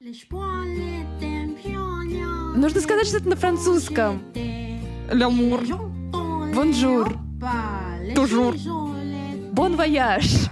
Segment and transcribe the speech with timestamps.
[0.00, 0.14] Нужно
[2.80, 4.22] сказать, что это на французском.
[5.10, 5.60] L'amour.
[6.54, 7.18] Bonjour.
[8.14, 8.54] Toujours.
[9.50, 10.50] Bon voyage.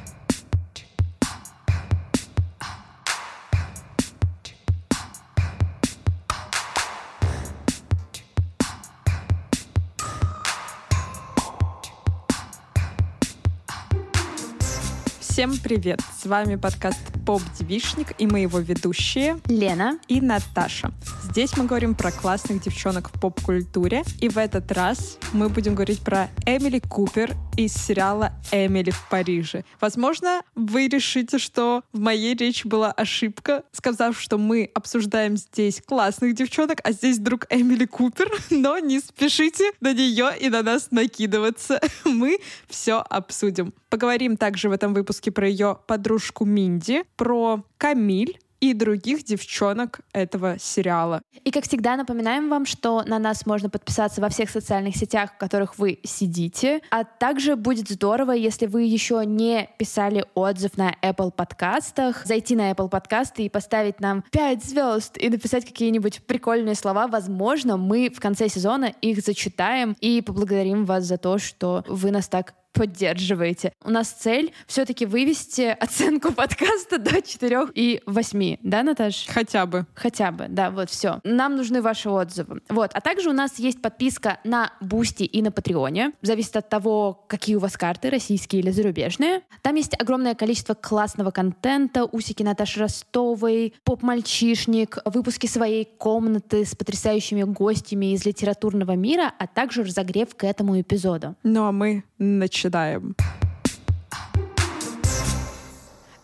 [15.21, 16.01] Всем привет!
[16.21, 20.93] С вами подкаст «Поп-девишник» и мы его ведущие Лена и Наташа.
[21.37, 26.01] Здесь мы говорим про классных девчонок в поп-культуре, и в этот раз мы будем говорить
[26.01, 29.63] про Эмили Купер из сериала «Эмили в Париже».
[29.79, 36.35] Возможно, вы решите, что в моей речи была ошибка, сказав, что мы обсуждаем здесь классных
[36.35, 41.83] девчонок, а здесь друг Эмили Купер, но не спешите на нее и на нас накидываться.
[42.07, 43.75] Мы все обсудим.
[43.91, 50.59] Поговорим также в этом выпуске про ее подружку Минди, про Камиль, и других девчонок этого
[50.59, 51.23] сериала.
[51.45, 55.39] И, как всегда, напоминаем вам, что на нас можно подписаться во всех социальных сетях, в
[55.39, 56.81] которых вы сидите.
[56.91, 62.71] А также будет здорово, если вы еще не писали отзыв на Apple подкастах, зайти на
[62.71, 67.09] Apple подкасты и поставить нам 5 звезд и написать какие-нибудь прикольные слова.
[67.09, 72.29] Возможно, мы в конце сезона их зачитаем и поблагодарим вас за то, что вы нас
[72.29, 73.73] так поддерживаете.
[73.83, 79.27] У нас цель все-таки вывести оценку подкаста до 4 и 8, да, Наташ?
[79.29, 79.87] Хотя бы.
[79.95, 81.21] Хотя бы, да, вот все.
[81.25, 82.61] Нам нужны ваши отзывы.
[82.69, 82.91] Вот.
[82.93, 86.13] А также у нас есть подписка на Boosty и на Патреоне.
[86.21, 89.41] Зависит от того, какие у вас карты, российские или зарубежные.
[89.63, 97.45] Там есть огромное количество классного контента, усики Наташи Ростовой, поп-мальчишник, выпуски своей комнаты с потрясающими
[97.45, 101.37] гостями из литературного мира, а также разогрев к этому эпизоду.
[101.43, 103.17] Ну а мы начинаем начинаем.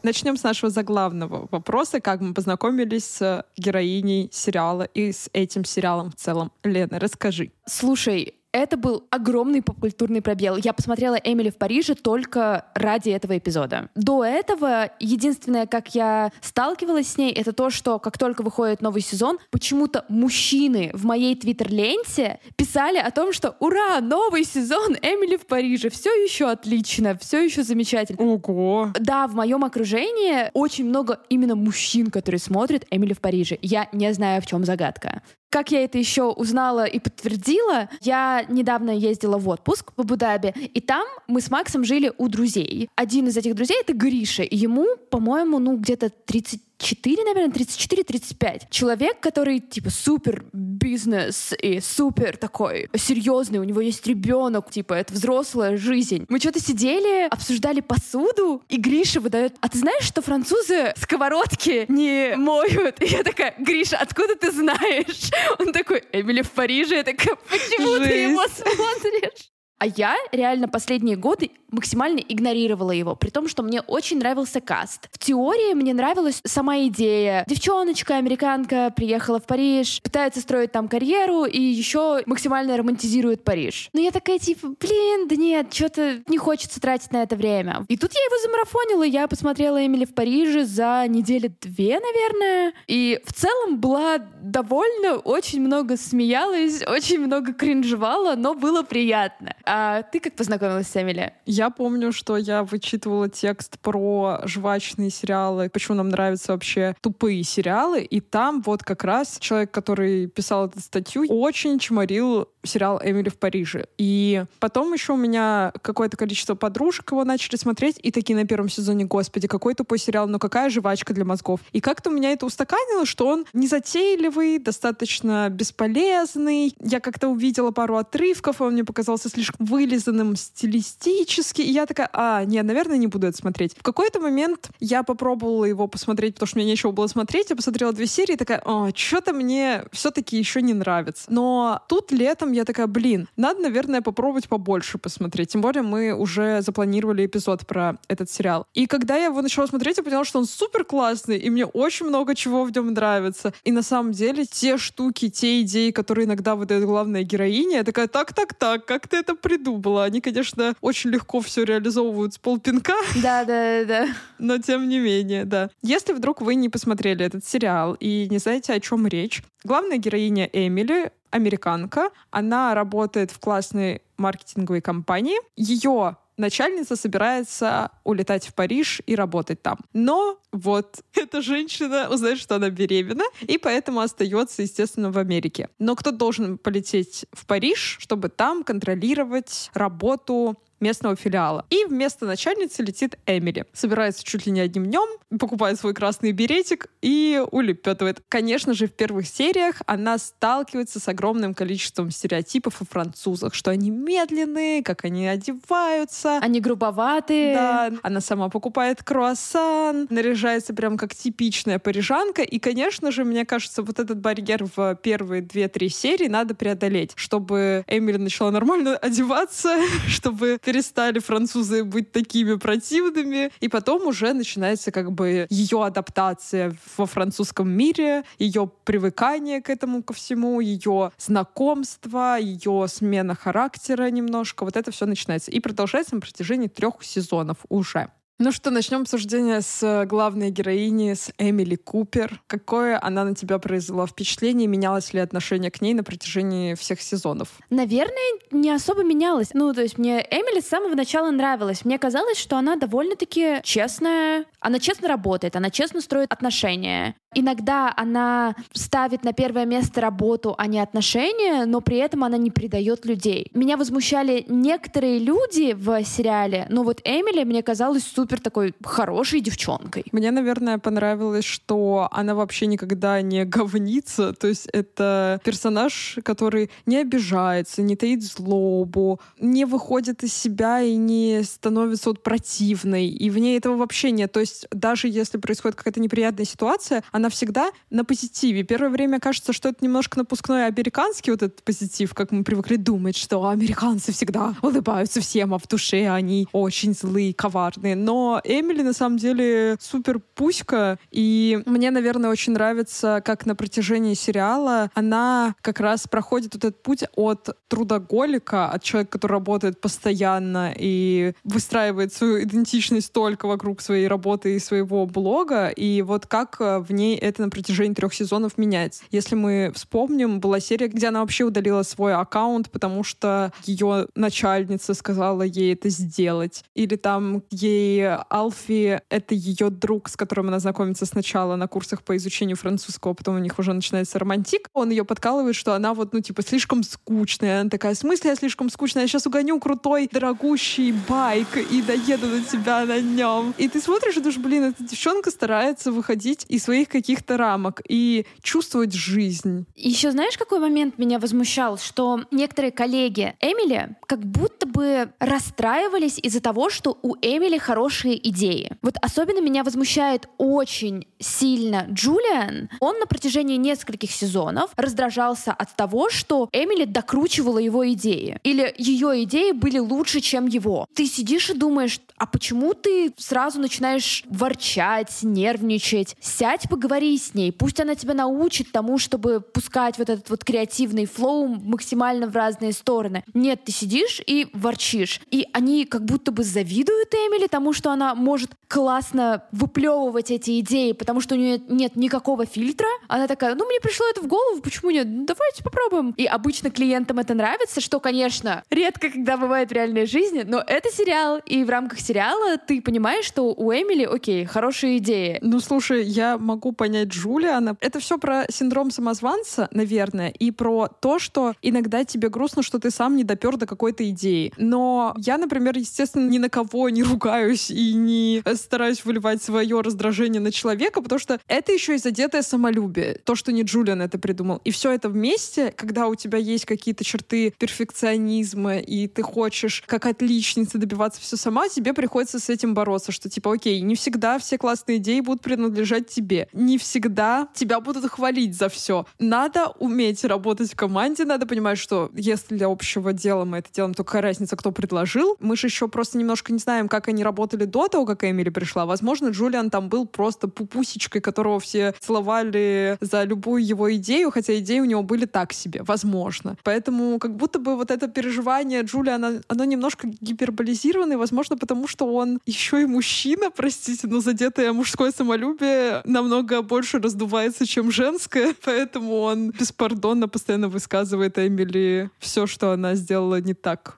[0.02, 6.10] Начнем с нашего заглавного вопроса, как мы познакомились с героиней сериала и с этим сериалом
[6.10, 6.50] в целом.
[6.64, 7.52] Лена, расскажи.
[7.66, 10.56] Слушай, это был огромный попкультурный пробел.
[10.56, 13.88] Я посмотрела «Эмили в Париже» только ради этого эпизода.
[13.94, 19.02] До этого единственное, как я сталкивалась с ней, это то, что как только выходит новый
[19.02, 24.00] сезон, почему-то мужчины в моей твиттер-ленте писали о том, что «Ура!
[24.00, 25.88] Новый сезон Эмили в Париже!
[25.88, 28.22] Все еще отлично, все еще замечательно».
[28.22, 28.90] Ого!
[28.98, 33.58] Да, в моем окружении очень много именно мужчин, которые смотрят «Эмили в Париже».
[33.62, 35.22] Я не знаю, в чем загадка.
[35.52, 40.80] Как я это еще узнала и подтвердила, я недавно ездила в отпуск в Абу-Даби, и
[40.80, 42.88] там мы с Максом жили у друзей.
[42.96, 44.44] Один из этих друзей— это Гриша.
[44.50, 48.62] Ему, по-моему, ну где-то 30 34, наверное, 34-35.
[48.70, 55.12] Человек, который типа супер бизнес и супер такой серьезный, у него есть ребенок, типа это
[55.14, 56.26] взрослая жизнь.
[56.28, 62.34] Мы что-то сидели, обсуждали посуду, и Гриша выдает, а ты знаешь, что французы сковородки не
[62.36, 63.00] моют?
[63.00, 65.30] И я такая, Гриша, откуда ты знаешь?
[65.60, 66.96] Он такой, Эмили в Париже.
[66.96, 68.10] Я такая, почему Жесть.
[68.10, 69.51] ты его смотришь?
[69.82, 75.08] А я реально последние годы максимально игнорировала его, при том, что мне очень нравился каст.
[75.10, 77.44] В теории мне нравилась сама идея.
[77.48, 83.88] Девчоночка, американка, приехала в Париж, пытается строить там карьеру и еще максимально романтизирует Париж.
[83.92, 87.84] Но я такая типа, блин, да нет, что-то не хочется тратить на это время.
[87.88, 92.72] И тут я его замарафонила, я посмотрела Эмили в Париже за недели две, наверное.
[92.86, 99.56] И в целом была довольна, очень много смеялась, очень много кринжевала, но было приятно.
[99.74, 101.32] А ты как познакомилась с Эмили?
[101.46, 108.02] Я помню, что я вычитывала текст про жвачные сериалы, почему нам нравятся вообще тупые сериалы,
[108.02, 113.38] и там вот как раз человек, который писал эту статью, очень чморил сериал «Эмили в
[113.38, 113.86] Париже».
[113.96, 118.68] И потом еще у меня какое-то количество подружек его начали смотреть, и такие на первом
[118.68, 121.60] сезоне, господи, какой тупой сериал, но какая жвачка для мозгов.
[121.72, 126.74] И как-то у меня это устаканило, что он незатейливый, достаточно бесполезный.
[126.78, 132.08] Я как-то увидела пару отрывков, и он мне показался слишком вылизанным стилистически, и я такая,
[132.12, 133.74] а, нет, наверное, не буду это смотреть.
[133.76, 137.92] В какой-то момент я попробовала его посмотреть, потому что мне нечего было смотреть, я посмотрела
[137.92, 141.24] две серии, и такая, о, что-то мне все-таки еще не нравится.
[141.28, 145.50] Но тут летом я такая, блин, надо, наверное, попробовать побольше посмотреть.
[145.50, 148.66] Тем более мы уже запланировали эпизод про этот сериал.
[148.74, 152.06] И когда я его начала смотреть, я поняла, что он супер классный, и мне очень
[152.06, 153.52] много чего в нем нравится.
[153.64, 158.08] И на самом деле те штуки, те идеи, которые иногда выдает главная героиня, я такая,
[158.08, 160.04] так-так-так, как ты это придумала.
[160.04, 162.94] Они, конечно, очень легко все реализовывают с полпинка.
[163.22, 164.08] Да, да, да.
[164.38, 165.70] Но тем не менее, да.
[165.82, 170.48] Если вдруг вы не посмотрели этот сериал и не знаете, о чем речь, главная героиня
[170.52, 172.10] Эмили американка.
[172.30, 175.36] Она работает в классной маркетинговой компании.
[175.56, 179.78] Ее начальница собирается улетать в Париж и работать там.
[179.92, 185.68] Но вот эта женщина узнает, что она беременна, и поэтому остается, естественно, в Америке.
[185.78, 191.64] Но кто должен полететь в Париж, чтобы там контролировать работу местного филиала.
[191.70, 193.64] И вместо начальницы летит Эмили.
[193.72, 195.08] Собирается чуть ли не одним днем,
[195.38, 198.22] покупает свой красный беретик и улепетывает.
[198.28, 203.90] Конечно же, в первых сериях она сталкивается с огромным количеством стереотипов о французах, что они
[203.90, 206.38] медленные, как они одеваются.
[206.38, 207.54] Они грубоватые.
[207.54, 212.42] Да, она сама покупает круассан, наряжается прям как типичная парижанка.
[212.42, 217.84] И, конечно же, мне кажется, вот этот барьер в первые две-три серии надо преодолеть, чтобы
[217.86, 225.12] Эмили начала нормально одеваться, чтобы перестали французы быть такими противными, и потом уже начинается как
[225.12, 232.86] бы ее адаптация во французском мире, ее привыкание к этому ко всему, ее знакомство, ее
[232.88, 234.64] смена характера немножко.
[234.64, 235.50] Вот это все начинается.
[235.50, 238.08] И продолжается на протяжении трех сезонов уже.
[238.38, 242.40] Ну что, начнем обсуждение с э, главной героини, с Эмили Купер.
[242.48, 244.66] Какое она на тебя произвела впечатление?
[244.66, 247.48] Менялось ли отношение к ней на протяжении всех сезонов?
[247.70, 249.50] Наверное, не особо менялось.
[249.54, 251.84] Ну, то есть мне Эмили с самого начала нравилась.
[251.84, 254.46] Мне казалось, что она довольно-таки честная.
[254.60, 257.14] Она честно работает, она честно строит отношения.
[257.34, 262.50] Иногда она ставит на первое место работу, а не отношения, но при этом она не
[262.50, 263.50] предает людей.
[263.54, 270.04] Меня возмущали некоторые люди в сериале, но вот Эмили мне казалась супер такой хорошей девчонкой.
[270.12, 274.32] Мне, наверное, понравилось, что она вообще никогда не говнится.
[274.32, 280.96] То есть это персонаж, который не обижается, не таит злобу, не выходит из себя и
[280.96, 283.08] не становится вот противной.
[283.08, 284.32] И в ней этого вообще нет.
[284.32, 288.62] То есть даже если происходит какая-то неприятная ситуация, она всегда на позитиве.
[288.62, 293.16] Первое время кажется, что это немножко напускной американский вот этот позитив, как мы привыкли думать,
[293.16, 297.96] что американцы всегда улыбаются всем, а в душе они очень злые, коварные.
[297.96, 298.11] Но
[298.44, 304.90] Эмили на самом деле супер пуська, и мне, наверное, очень нравится, как на протяжении сериала
[304.94, 311.32] она как раз проходит вот этот путь от трудоголика, от человека, который работает постоянно и
[311.44, 317.16] выстраивает свою идентичность только вокруг своей работы и своего блога, и вот как в ней
[317.16, 319.04] это на протяжении трех сезонов меняется.
[319.10, 324.94] Если мы вспомним, была серия, где она вообще удалила свой аккаунт, потому что ее начальница
[324.94, 326.64] сказала ей это сделать.
[326.74, 332.16] Или там ей Алфи, это ее друг, с которым она знакомится сначала на курсах по
[332.16, 334.68] изучению французского, потом у них уже начинается романтик.
[334.72, 337.60] Он ее подкалывает, что она вот, ну, типа, слишком скучная.
[337.60, 339.04] Она такая, в смысле я слишком скучная?
[339.04, 343.54] Я сейчас угоню крутой, дорогущий байк и доеду до тебя на нем.
[343.58, 348.26] И ты смотришь и думаешь, блин, эта девчонка старается выходить из своих каких-то рамок и
[348.42, 349.66] чувствовать жизнь.
[349.74, 351.78] Еще знаешь, какой момент меня возмущал?
[351.78, 357.58] Что некоторые коллеги Эмили как будто бы расстраивались из-за того, что у Эмили
[357.92, 358.70] хорошие идеи.
[358.80, 362.70] Вот особенно меня возмущает очень сильно Джулиан.
[362.80, 368.38] Он на протяжении нескольких сезонов раздражался от того, что Эмили докручивала его идеи.
[368.44, 370.86] Или ее идеи были лучше, чем его.
[370.94, 376.16] Ты сидишь и думаешь, а почему ты сразу начинаешь ворчать, нервничать?
[376.20, 381.04] Сядь, поговори с ней, пусть она тебя научит тому, чтобы пускать вот этот вот креативный
[381.04, 383.22] флоу максимально в разные стороны.
[383.34, 385.20] Нет, ты сидишь и ворчишь.
[385.30, 390.92] И они как будто бы завидуют Эмили тому, что она может классно выплевывать эти идеи,
[390.92, 392.86] потому что у нее нет никакого фильтра.
[393.08, 395.06] Она такая, ну мне пришло это в голову, почему нет?
[395.06, 396.14] Ну, давайте попробуем.
[396.16, 400.90] И обычно клиентам это нравится, что, конечно, редко когда бывает в реальной жизни, но это
[400.90, 405.38] сериал, и в рамках сериала ты понимаешь, что у Эмили, окей, хорошие идеи.
[405.42, 407.76] Ну, слушай, я могу понять Джулиана.
[407.80, 412.90] Это все про синдром самозванца, наверное, и про то, что иногда тебе грустно, что ты
[412.90, 414.52] сам не допер до какой-то идеи.
[414.56, 420.40] Но я, например, естественно, ни на кого не ругаюсь и не стараюсь выливать свое раздражение
[420.40, 423.18] на человека, потому что это еще и задетое самолюбие.
[423.24, 424.60] То, что не Джулиан это придумал.
[424.64, 430.06] И все это вместе, когда у тебя есть какие-то черты перфекционизма, и ты хочешь как
[430.06, 434.58] отличница добиваться все сама, тебе приходится с этим бороться, что типа, окей, не всегда все
[434.58, 436.48] классные идеи будут принадлежать тебе.
[436.52, 439.06] Не всегда тебя будут хвалить за все.
[439.18, 443.94] Надо уметь работать в команде, надо понимать, что если для общего дела мы это делаем,
[443.94, 445.36] то какая разница, кто предложил.
[445.40, 448.86] Мы же еще просто немножко не знаем, как они работали до того, как Эмили пришла.
[448.86, 454.80] Возможно, Джулиан там был просто пупусечкой, которого все целовали за любую его идею, хотя идеи
[454.80, 455.82] у него были так себе.
[455.82, 456.56] Возможно.
[456.62, 462.38] Поэтому как будто бы вот это переживание Джулиана, оно немножко гиперболизировано, возможно, потому что он
[462.46, 469.50] еще и мужчина, простите, но задетое мужское самолюбие намного больше раздувается, чем женское, поэтому он
[469.50, 473.96] беспардонно постоянно высказывает Эмили все, что она сделала не так.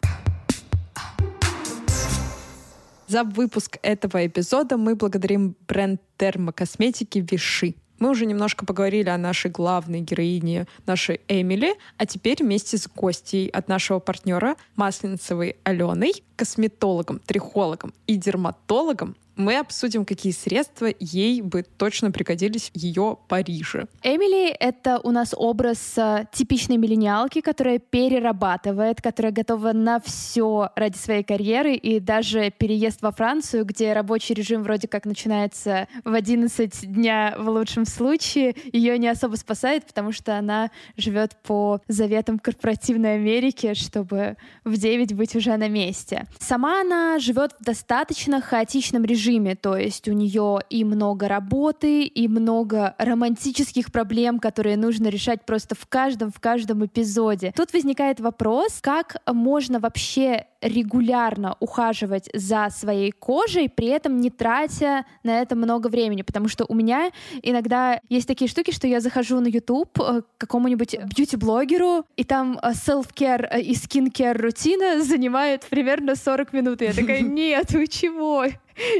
[3.14, 7.76] За выпуск этого эпизода мы благодарим бренд термокосметики Виши.
[8.00, 13.46] Мы уже немножко поговорили о нашей главной героине, нашей Эмили, а теперь вместе с гостьей
[13.50, 21.62] от нашего партнера Масленцевой Аленой, косметологом, трихологом и дерматологом мы обсудим, какие средства ей бы
[21.62, 23.86] точно пригодились в ее Париже.
[24.02, 30.96] Эмили— это у нас образ э, типичной миллениалки, которая перерабатывает, которая готова на все ради
[30.96, 36.92] своей карьеры, и даже переезд во Францию, где рабочий режим вроде как начинается в 11
[36.92, 43.16] дня в лучшем случае, ее не особо спасает, потому что она живет по заветам корпоративной
[43.16, 46.26] Америки, чтобы в 9 быть уже на месте.
[46.38, 52.04] Сама она живет в достаточно хаотичном режиме, режиме, то есть у нее и много работы,
[52.04, 57.52] и много романтических проблем, которые нужно решать просто в каждом, в каждом эпизоде.
[57.56, 65.04] Тут возникает вопрос, как можно вообще регулярно ухаживать за своей кожей, при этом не тратя
[65.22, 67.10] на это много времени, потому что у меня
[67.42, 72.58] иногда есть такие штуки, что я захожу на YouTube э, к какому-нибудь бьюти-блогеру, и там
[72.62, 77.86] э, self-care э, и skin-care рутина занимает примерно 40 минут, и я такая, нет, вы
[77.86, 78.46] чего?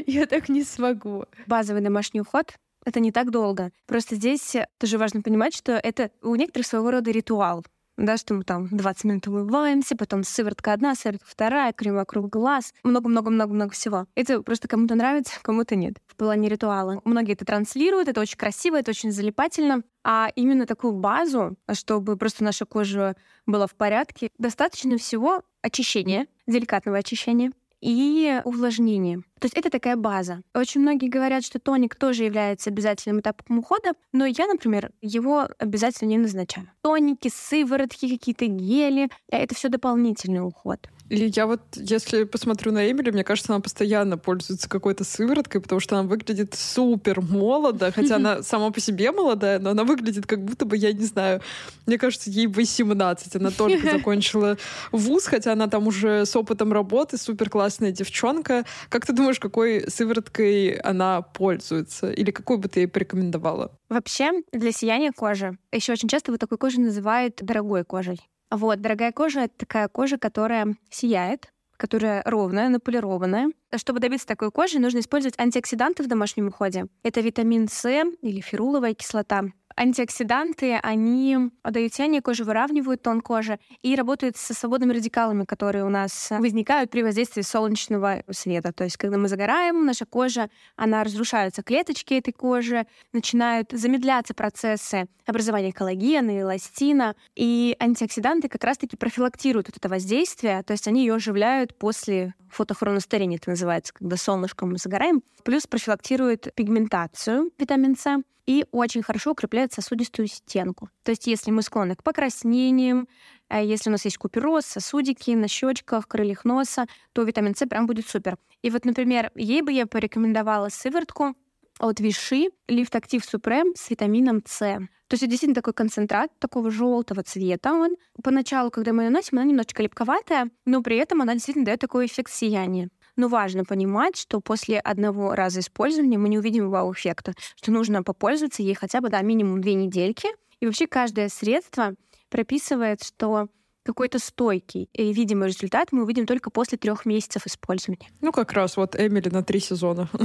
[0.06, 1.24] Я так не смогу.
[1.46, 2.52] Базовый домашний уход
[2.84, 3.70] это не так долго.
[3.86, 7.64] Просто здесь тоже важно понимать, что это у некоторых своего рода ритуал
[7.96, 12.72] да, что мы там 20 минут умываемся, потом сыворотка одна, сыворотка вторая, крем вокруг глаз,
[12.82, 14.06] много-много-много-много всего.
[14.14, 17.00] Это просто кому-то нравится, кому-то нет в плане ритуала.
[17.04, 22.44] Многие это транслируют, это очень красиво, это очень залипательно, а именно такую базу, чтобы просто
[22.44, 29.18] наша кожа была в порядке, достаточно всего очищения, деликатного очищения, и увлажнение.
[29.40, 30.40] То есть это такая база.
[30.54, 36.08] Очень многие говорят, что тоник тоже является обязательным этапом ухода, но я, например, его обязательно
[36.08, 36.70] не назначаю.
[36.82, 40.88] Тоники, сыворотки, какие-то гели— это все дополнительный уход.
[41.10, 45.80] И я вот, если посмотрю на Эмили, мне кажется, она постоянно пользуется какой-то сывороткой, потому
[45.80, 50.42] что она выглядит супер молодо, хотя она сама по себе молодая, но она выглядит как
[50.42, 51.42] будто бы, я не знаю,
[51.86, 53.36] мне кажется, ей 18.
[53.36, 54.56] Она только закончила
[54.92, 58.64] вуз, хотя она там уже с опытом работы, супер классная девчонка.
[58.88, 62.10] Как ты думаешь, какой сывороткой она пользуется?
[62.10, 63.78] Или какой бы ты ей порекомендовала?
[63.90, 68.20] Вообще, для сияния кожи еще очень часто вот такой кожу называют дорогой кожей.
[68.56, 73.48] Вот, дорогая кожа— это такая кожа, которая сияет, которая ровная, наполированная.
[73.74, 76.86] Чтобы добиться такой кожи, нужно использовать антиоксиданты в домашнем уходе.
[77.02, 77.84] Это витамин С
[78.22, 79.46] или феруловая кислота.
[79.76, 85.88] Антиоксиданты, они дают тяние кожи, выравнивают тон кожи и работают со свободными радикалами, которые у
[85.88, 88.72] нас возникают при воздействии солнечного света.
[88.72, 95.06] То есть, когда мы загораем, наша кожа, она разрушаются клеточки этой кожи, начинают замедляться процессы
[95.26, 101.14] образования коллагена, эластина, и антиоксиданты как раз-таки профилактируют вот это воздействие, то есть они ее
[101.14, 108.66] оживляют после фотохроностарения, это называется, когда солнышком мы загораем, плюс профилактирует пигментацию витамин С, и
[108.72, 110.88] очень хорошо укрепляет сосудистую стенку.
[111.02, 113.08] То есть если мы склонны к покраснениям,
[113.48, 117.86] э, если у нас есть купероз, сосудики на щечках, крыльях носа, то витамин С прям
[117.86, 118.36] будет супер.
[118.62, 121.34] И вот, например, ей бы я порекомендовала сыворотку
[121.78, 124.58] от Виши Lift Active Supreme с витамином С.
[124.58, 127.72] То есть это действительно такой концентрат такого желтого цвета.
[127.72, 131.80] Он поначалу, когда мы ее наносим, она немножечко липковатая, но при этом она действительно дает
[131.80, 132.88] такой эффект сияния.
[133.16, 138.62] Но важно понимать, что после одного раза использования мы не увидим вау-эффекта, что нужно попользоваться
[138.62, 140.28] ей хотя бы, да, минимум две недельки.
[140.60, 141.94] И вообще каждое средство
[142.28, 143.48] прописывает, что
[143.84, 148.08] какой-то стойкий и видимый результат мы увидим только после трех месяцев использования.
[148.20, 150.08] Ну, как раз вот Эмили на три сезона.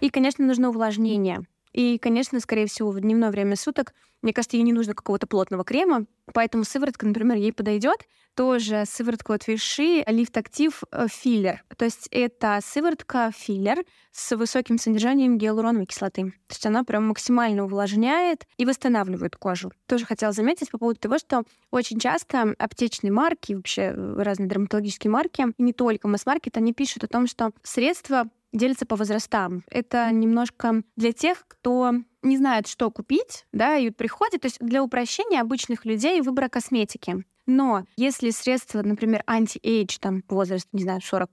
[0.00, 1.42] И, конечно, нужно увлажнение.
[1.72, 5.64] И, конечно, скорее всего, в дневное время суток, мне кажется, ей не нужно какого-то плотного
[5.64, 8.06] крема, поэтому сыворотка, например, ей подойдет.
[8.34, 11.62] Тоже сыворотка от Виши Active э, филлер.
[11.76, 16.30] То есть это сыворотка филлер с высоким содержанием гиалуроновой кислоты.
[16.46, 19.72] То есть она прям максимально увлажняет и восстанавливает кожу.
[19.86, 25.10] Тоже хотела заметить по поводу того, что очень часто аптечные марки, вообще э, разные дерматологические
[25.10, 29.64] марки, не только масс-маркет, они пишут о том, что средства делится по возрастам.
[29.70, 31.92] Это немножко для тех, кто
[32.22, 37.24] не знает, что купить, да, и приходит, то есть для упрощения обычных людей выбора косметики.
[37.46, 41.26] Но если средство, например, anti-age, там, возраст, не знаю, 40+,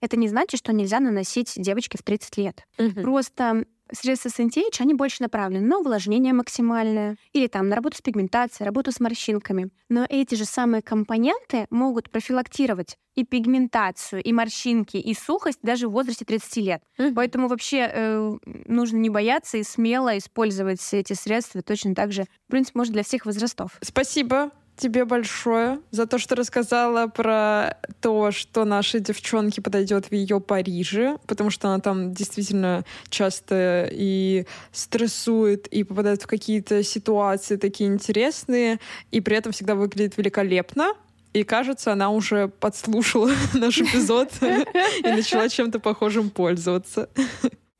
[0.00, 2.64] это не значит, что нельзя наносить девочке в 30 лет.
[2.78, 3.00] Угу.
[3.00, 8.02] Просто средства с антиэйдж, они больше направлены на увлажнение максимальное или там на работу с
[8.02, 9.70] пигментацией, работу с морщинками.
[9.88, 15.92] Но эти же самые компоненты могут профилактировать и пигментацию, и морщинки, и сухость даже в
[15.92, 16.82] возрасте 30 лет.
[16.98, 17.14] Mm-hmm.
[17.14, 22.50] Поэтому вообще э, нужно не бояться и смело использовать эти средства точно так же, в
[22.50, 23.78] принципе, может для всех возрастов.
[23.80, 30.40] Спасибо тебе большое за то, что рассказала про то, что нашей девчонке подойдет в ее
[30.40, 37.90] Париже, потому что она там действительно часто и стрессует, и попадает в какие-то ситуации такие
[37.90, 38.78] интересные,
[39.10, 40.92] и при этом всегда выглядит великолепно.
[41.32, 47.10] И кажется, она уже подслушала наш эпизод и начала чем-то похожим пользоваться.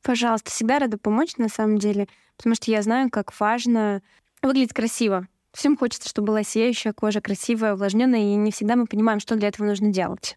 [0.03, 4.03] Пожалуйста, всегда рада помочь, на самом деле, потому что я знаю, как важно
[4.43, 5.27] выглядеть красиво.
[5.57, 9.49] Всем хочется, чтобы была сияющая кожа, красивая, увлажненная, и не всегда мы понимаем, что для
[9.49, 10.37] этого нужно делать.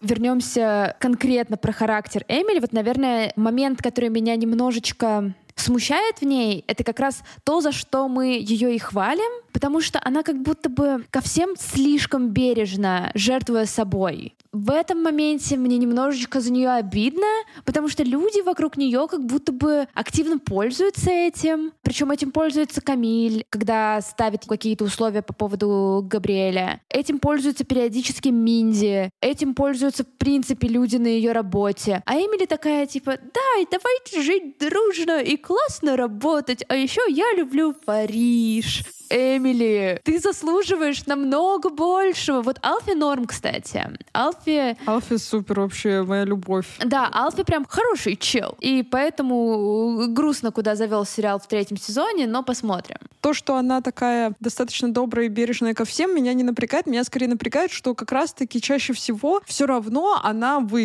[0.00, 2.58] Вернемся конкретно про характер Эмили.
[2.58, 8.08] Вот, наверное, момент, который меня немножечко смущает в ней, это как раз то, за что
[8.08, 13.64] мы ее и хвалим, потому что она как будто бы ко всем слишком бережно, жертвуя
[13.64, 14.34] собой.
[14.52, 17.26] В этом моменте мне немножечко за нее обидно,
[17.64, 21.72] потому что люди вокруг нее как будто бы активно пользуются этим.
[21.82, 26.80] Причем этим пользуется Камиль, когда ставит какие-то условия по поводу Габриэля.
[26.88, 29.10] Этим пользуется периодически Минди.
[29.20, 32.02] Этим пользуются, в принципе, люди на ее работе.
[32.06, 36.64] А Эмили такая, типа, да, давайте жить дружно и классно работать.
[36.68, 38.84] А еще я люблю Париж.
[39.08, 42.42] Эмили, ты заслуживаешь намного большего.
[42.42, 43.84] Вот Алфи норм, кстати.
[44.12, 44.76] Алфи...
[44.86, 46.66] Алфи супер вообще, моя любовь.
[46.84, 48.56] Да, Алфи прям хороший чел.
[48.60, 52.98] И поэтому грустно, куда завел сериал в третьем сезоне, но посмотрим.
[53.26, 56.86] То, что она такая достаточно добрая и бережная ко всем, меня не напрягает.
[56.86, 60.76] Меня скорее напрягает, что как раз-таки чаще всего все равно она в.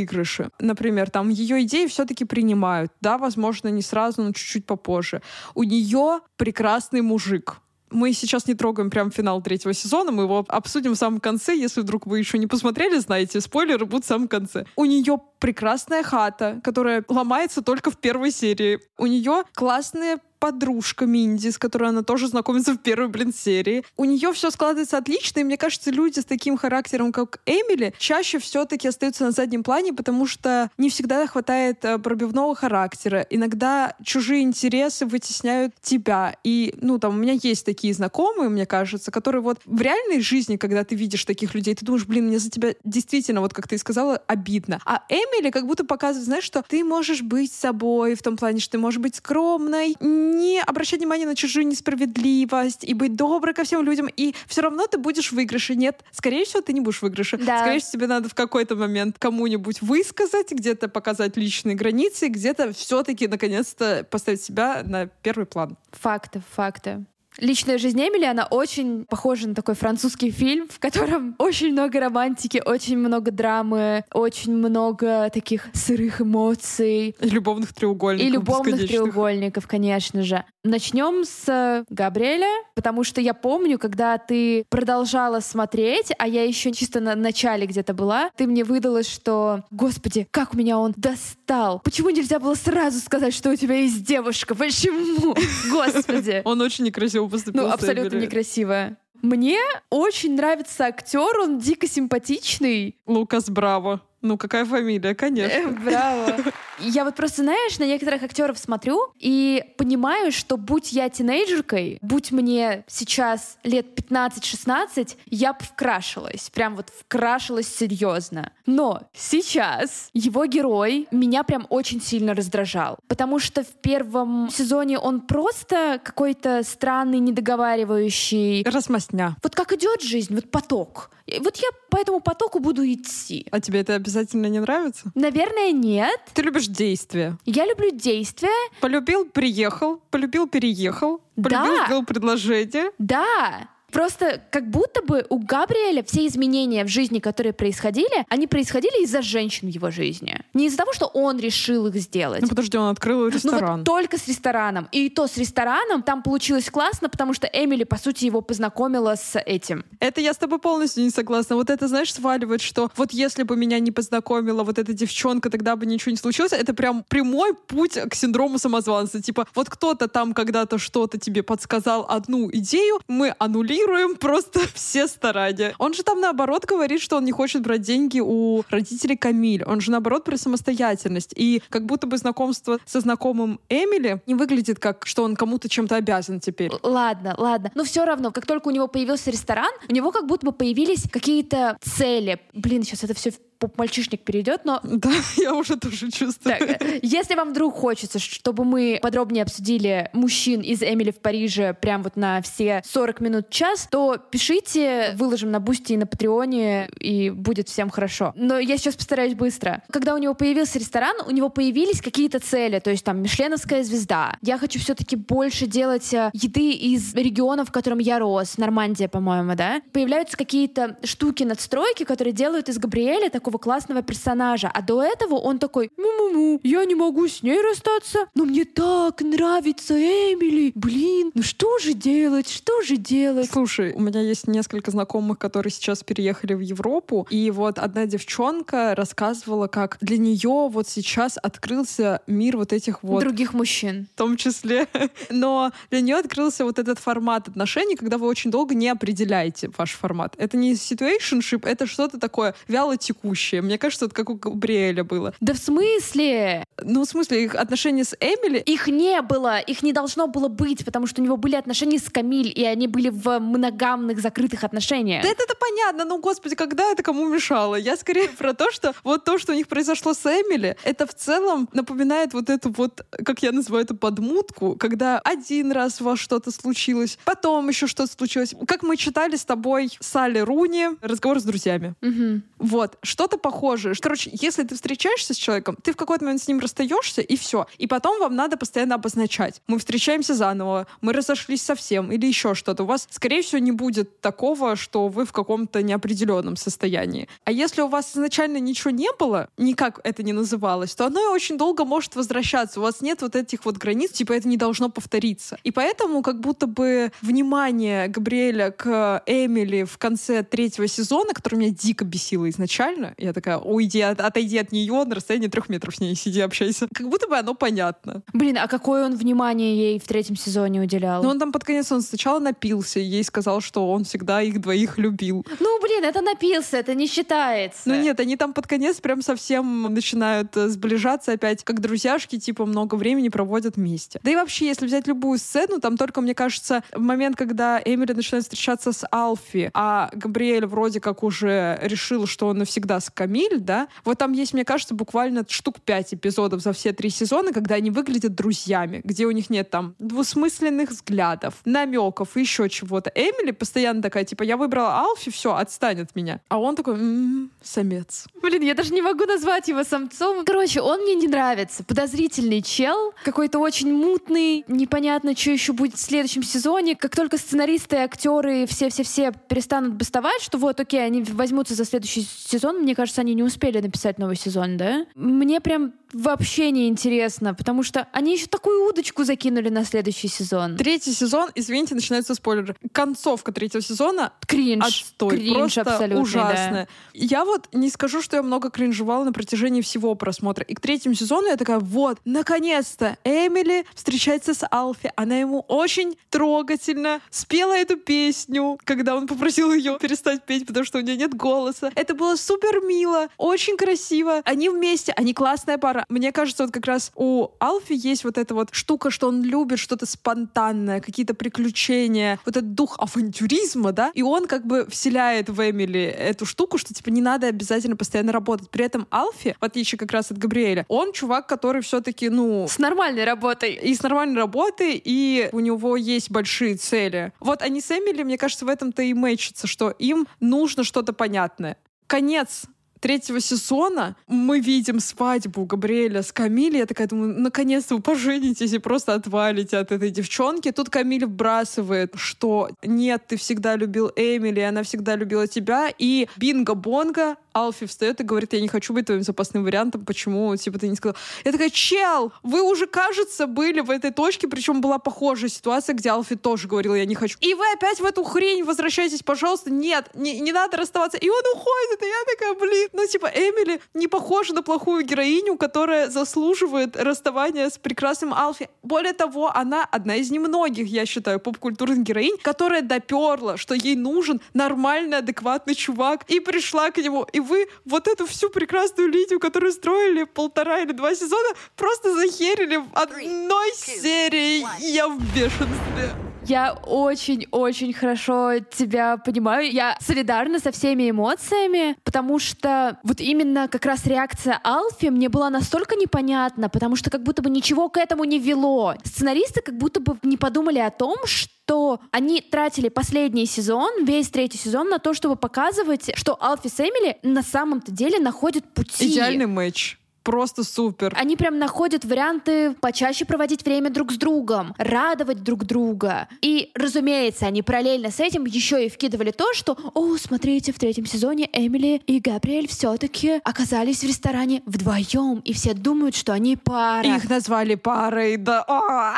[0.59, 2.91] Например, там ее идеи все-таки принимают.
[2.99, 5.21] Да, возможно, не сразу, но чуть-чуть попозже.
[5.53, 10.93] У нее прекрасный мужик мы сейчас не трогаем прям финал третьего сезона, мы его обсудим
[10.93, 11.55] в самом конце.
[11.55, 14.65] Если вдруг вы еще не посмотрели, знаете, спойлеры будут в самом конце.
[14.75, 18.79] У нее прекрасная хата, которая ломается только в первой серии.
[18.97, 23.83] У нее классные подружка Минди, с которой она тоже знакомится в первой, блин, серии.
[23.95, 28.39] У нее все складывается отлично, и мне кажется, люди с таким характером, как Эмили, чаще
[28.39, 33.25] все-таки остаются на заднем плане, потому что не всегда хватает э, пробивного характера.
[33.29, 36.35] Иногда чужие интересы вытесняют тебя.
[36.43, 40.57] И, ну, там, у меня есть такие знакомые, мне кажется, которые вот в реальной жизни,
[40.57, 43.75] когда ты видишь таких людей, ты думаешь, блин, мне за тебя действительно, вот как ты
[43.75, 44.79] и сказала, обидно.
[44.85, 48.71] А Эмили как будто показывает, знаешь, что ты можешь быть собой в том плане, что
[48.71, 49.95] ты можешь быть скромной,
[50.31, 54.87] не обращать внимание на чужую несправедливость и быть доброй ко всем людям, и все равно
[54.87, 55.75] ты будешь в выигрыше.
[55.75, 57.37] Нет, скорее всего, ты не будешь в выигрыше.
[57.37, 57.59] Да.
[57.59, 63.27] Скорее всего, тебе надо в какой-то момент кому-нибудь высказать, где-то показать личные границы, где-то все-таки
[63.27, 65.77] наконец-то поставить себя на первый план.
[65.91, 67.05] Факты, факты.
[67.37, 72.61] Личная жизнь Эмили, она очень похожа на такой французский фильм, в котором очень много романтики,
[72.63, 77.15] очень много драмы, очень много таких сырых эмоций.
[77.19, 78.29] И любовных треугольников.
[78.29, 80.43] И любовных треугольников, конечно же.
[80.63, 86.99] Начнем с Габриэля, потому что я помню, когда ты продолжала смотреть, а я еще чисто
[86.99, 91.79] на начале где-то была, ты мне выдалась, что, господи, как меня он достал.
[91.83, 94.55] Почему нельзя было сразу сказать, что у тебя есть девушка?
[94.55, 95.35] Почему?
[95.71, 96.41] Господи.
[96.45, 97.63] Он очень некрасивый красиво поступил.
[97.63, 98.97] Ну, абсолютно некрасиво.
[99.21, 102.95] Мне очень нравится актер, он дико симпатичный.
[103.05, 104.01] Лукас Браво.
[104.21, 105.53] Ну, какая фамилия, конечно.
[105.53, 106.37] Э, браво.
[106.79, 112.31] Я вот просто, знаешь, на некоторых актеров смотрю и понимаю, что будь я тинейджеркой, будь
[112.31, 116.49] мне сейчас лет 15-16, я бы вкрашилась.
[116.49, 118.51] Прям вот вкрашилась серьезно.
[118.65, 122.97] Но сейчас его герой меня прям очень сильно раздражал.
[123.07, 128.63] Потому что в первом сезоне он просто какой-то странный, недоговаривающий.
[128.63, 129.35] Размастня.
[129.43, 131.11] Вот как идет жизнь, вот поток.
[131.39, 133.47] Вот я по этому потоку буду идти.
[133.51, 135.11] А тебе это обязательно не нравится?
[135.15, 136.19] Наверное, нет.
[136.33, 137.37] Ты любишь действия.
[137.45, 138.49] Я люблю действия.
[138.79, 140.01] Полюбил, приехал.
[140.09, 141.21] Полюбил, переехал.
[141.35, 141.85] Полюбил, да.
[141.85, 142.91] сделал предложение.
[142.97, 143.67] Да.
[143.91, 149.21] Просто как будто бы у Габриэля все изменения в жизни, которые происходили, они происходили из-за
[149.21, 150.41] женщин в его жизни.
[150.53, 152.41] Не из-за того, что он решил их сделать.
[152.41, 153.61] Ну подожди, он открыл ресторан.
[153.61, 154.87] Ну вот только с рестораном.
[154.91, 159.37] И то с рестораном там получилось классно, потому что Эмили, по сути, его познакомила с
[159.39, 159.83] этим.
[159.99, 161.55] Это я с тобой полностью не согласна.
[161.55, 165.75] Вот это, знаешь, сваливает, что вот если бы меня не познакомила вот эта девчонка, тогда
[165.75, 166.53] бы ничего не случилось.
[166.53, 169.21] Это прям прямой путь к синдрому самозванца.
[169.21, 175.07] Типа вот кто-то там когда-то что-то тебе подсказал одну идею, мы аннулируем игнорируем просто все
[175.07, 175.73] старания.
[175.77, 179.63] Он же там наоборот говорит, что он не хочет брать деньги у родителей Камиль.
[179.63, 181.33] Он же наоборот про самостоятельность.
[181.35, 185.95] И как будто бы знакомство со знакомым Эмили не выглядит как, что он кому-то чем-то
[185.95, 186.71] обязан теперь.
[186.83, 187.71] Ладно, ладно.
[187.75, 191.03] Но все равно, как только у него появился ресторан, у него как будто бы появились
[191.09, 192.39] какие-то цели.
[192.53, 194.79] Блин, сейчас это все поп-мальчишник перейдет, но...
[194.83, 196.57] Да, я уже тоже чувствую.
[196.57, 202.01] Так, если вам вдруг хочется, чтобы мы подробнее обсудили мужчин из Эмили в Париже прям
[202.01, 207.29] вот на все 40 минут час, то пишите, выложим на Boosty и на Патреоне, и
[207.29, 208.33] будет всем хорошо.
[208.35, 209.83] Но я сейчас постараюсь быстро.
[209.91, 214.37] Когда у него появился ресторан, у него появились какие-то цели, то есть там Мишленовская звезда.
[214.41, 219.55] Я хочу все-таки больше делать э, еды из регионов, в котором я рос, Нормандия, по-моему,
[219.55, 219.81] да?
[219.91, 224.69] Появляются какие-то штуки надстройки, которые делают из Габриэля такого классного персонажа.
[224.73, 229.21] А до этого он такой, му-му-му, я не могу с ней расстаться, но мне так
[229.21, 230.71] нравится Эмили.
[230.75, 233.49] Блин, ну что же делать, что же делать?
[233.51, 238.95] Слушай, у меня есть несколько знакомых, которые сейчас переехали в Европу, и вот одна девчонка
[238.95, 243.21] рассказывала, как для нее вот сейчас открылся мир вот этих вот...
[243.21, 244.07] Других мужчин.
[244.13, 244.87] В том числе.
[245.29, 249.93] Но для нее открылся вот этот формат отношений, когда вы очень долго не определяете ваш
[249.93, 250.35] формат.
[250.37, 253.40] Это не situationship, это что-то такое вяло текущее.
[253.61, 255.33] Мне кажется, это как у Габриэля было.
[255.39, 256.65] Да в смысле?
[256.81, 258.59] Ну, в смысле, их отношения с Эмили...
[258.59, 262.09] Их не было, их не должно было быть, потому что у него были отношения с
[262.09, 265.23] Камиль, и они были в моногамных закрытых отношениях.
[265.23, 267.75] Да это-то понятно, ну, господи, когда это кому мешало?
[267.75, 271.13] Я скорее про то, что вот то, что у них произошло с Эмили, это в
[271.13, 276.19] целом напоминает вот эту вот, как я называю это, подмутку, когда один раз у вас
[276.19, 278.53] что-то случилось, потом еще что-то случилось.
[278.67, 281.95] Как мы читали с тобой Салли Руни «Разговор с друзьями».
[282.01, 282.41] Угу.
[282.59, 282.97] Вот,
[283.31, 283.95] что-то похожее.
[283.99, 287.65] Короче, если ты встречаешься с человеком, ты в какой-то момент с ним расстаешься, и все.
[287.77, 289.61] И потом вам надо постоянно обозначать.
[289.67, 292.83] Мы встречаемся заново, мы разошлись совсем, или еще что-то.
[292.83, 297.27] У вас, скорее всего, не будет такого, что вы в каком-то неопределенном состоянии.
[297.45, 301.57] А если у вас изначально ничего не было, никак это не называлось, то оно очень
[301.57, 302.79] долго может возвращаться.
[302.79, 305.57] У вас нет вот этих вот границ, типа это не должно повториться.
[305.63, 311.71] И поэтому как будто бы внимание Габриэля к Эмили в конце третьего сезона, который меня
[311.71, 315.99] дико бесило изначально, я такая, уйди, от, отойди от нее на расстоянии трех метров с
[315.99, 316.87] ней, сиди, общайся.
[316.93, 318.21] Как будто бы оно понятно.
[318.33, 321.23] Блин, а какое он внимание ей в третьем сезоне уделял?
[321.23, 324.97] Ну, он там под конец, он сначала напился, ей сказал, что он всегда их двоих
[324.97, 325.45] любил.
[325.59, 327.81] Ну, блин, это напился, это не считается.
[327.85, 332.65] Ну нет, они там под конец прям совсем начинают э, сближаться опять, как друзьяшки, типа,
[332.65, 334.19] много времени проводят вместе.
[334.23, 338.13] Да и вообще, если взять любую сцену, там только, мне кажется, в момент, когда Эмили
[338.13, 343.59] начинает встречаться с Алфи, а Габриэль вроде как уже решил, что он навсегда с Камиль,
[343.59, 347.75] да, вот там есть, мне кажется, буквально штук пять эпизодов за все три сезона, когда
[347.75, 353.11] они выглядят друзьями, где у них нет там двусмысленных взглядов, намеков и еще чего-то.
[353.13, 356.41] Эмили постоянно такая, типа, я выбрала Алфи, все, отстань от меня.
[356.47, 358.27] А он такой, м-м, самец.
[358.41, 360.45] Блин, я даже не могу назвать его самцом.
[360.45, 361.83] Короче, он мне не нравится.
[361.83, 366.95] Подозрительный чел, какой-то очень мутный, непонятно, что еще будет в следующем сезоне.
[366.95, 372.79] Как только сценаристы, актеры, все-все-все перестанут бастовать, что вот, окей, они возьмутся за следующий сезон,
[372.79, 375.05] мне кажется, они не успели написать новый сезон, да?
[375.15, 380.75] Мне прям вообще не интересно, потому что они еще такую удочку закинули на следующий сезон.
[380.77, 382.75] Третий сезон, извините, начинается спойлер.
[382.91, 386.85] Концовка третьего сезона кринж, отстой, кринж просто ужасная.
[386.85, 386.87] Да.
[387.13, 390.63] Я вот не скажу, что я много кринжевала на протяжении всего просмотра.
[390.65, 395.11] И к третьему сезону я такая, вот, наконец-то Эмили встречается с Алфи.
[395.15, 400.97] Она ему очень трогательно спела эту песню, когда он попросил ее перестать петь, потому что
[400.97, 401.91] у нее нет голоса.
[401.95, 404.41] Это было супер мило, очень красиво.
[404.45, 406.05] Они вместе, они классная пара.
[406.09, 409.79] Мне кажется, вот как раз у Алфи есть вот эта вот штука, что он любит
[409.79, 415.59] что-то спонтанное, какие-то приключения, вот этот дух авантюризма, да, и он как бы вселяет в
[415.61, 418.69] Эмили эту штуку, что типа не надо обязательно постоянно работать.
[418.69, 422.67] При этом Алфи, в отличие как раз от Габриэля, он чувак, который все-таки, ну...
[422.67, 423.73] С нормальной работой.
[423.73, 427.33] И с нормальной работой, и у него есть большие цели.
[427.39, 431.77] Вот они с Эмили, мне кажется, в этом-то и мэчатся, что им нужно что-то понятное.
[432.07, 432.63] Конец
[433.01, 436.79] третьего сезона мы видим свадьбу Габриэля с Камилей.
[436.79, 440.71] Я такая думаю, наконец-то вы поженитесь и просто отвалите от этой девчонки.
[440.71, 445.91] Тут Камиль вбрасывает, что нет, ты всегда любил Эмили, она всегда любила тебя.
[445.97, 450.79] И бинго-бонго, Алфи встает и говорит, я не хочу быть твоим запасным вариантом, почему, типа,
[450.79, 451.15] ты не сказал.
[451.43, 456.09] Я такая, чел, вы уже, кажется, были в этой точке, причем была похожая ситуация, где
[456.09, 457.37] Алфи тоже говорил, я не хочу.
[457.41, 461.17] И вы опять в эту хрень возвращаетесь, пожалуйста, нет, не, не надо расставаться.
[461.17, 465.57] И он уходит, и я такая, блин, ну, типа, Эмили не похожа на плохую героиню,
[465.57, 468.69] которая заслуживает расставания с прекрасным Алфи.
[468.83, 474.41] Более того, она одна из немногих, я считаю, поп-культурных героинь, которая доперла, что ей нужен
[474.53, 479.71] нормальный, адекватный чувак, и пришла к нему, и вы вот эту всю прекрасную линию, которую
[479.71, 484.65] строили полтора или два сезона, просто захерили в одной серии.
[484.79, 486.30] Я в бешенстве.
[486.45, 489.71] Я очень-очень хорошо тебя понимаю.
[489.71, 495.49] Я солидарна со всеми эмоциями, потому что вот именно как раз реакция Алфи мне была
[495.49, 498.95] настолько непонятна, потому что как будто бы ничего к этому не вело.
[499.03, 504.57] Сценаристы как будто бы не подумали о том, что они тратили последний сезон, весь третий
[504.57, 509.11] сезон, на то, чтобы показывать, что Алфи с Эмили на самом-то деле находят пути.
[509.11, 511.13] Идеальный матч просто супер.
[511.17, 516.27] Они прям находят варианты почаще проводить время друг с другом, радовать друг друга.
[516.41, 521.05] И, разумеется, они параллельно с этим еще и вкидывали то, что, о, смотрите, в третьем
[521.05, 527.07] сезоне Эмили и Габриэль все-таки оказались в ресторане вдвоем, и все думают, что они пара.
[527.07, 528.63] Их назвали парой, да.
[528.67, 529.15] А,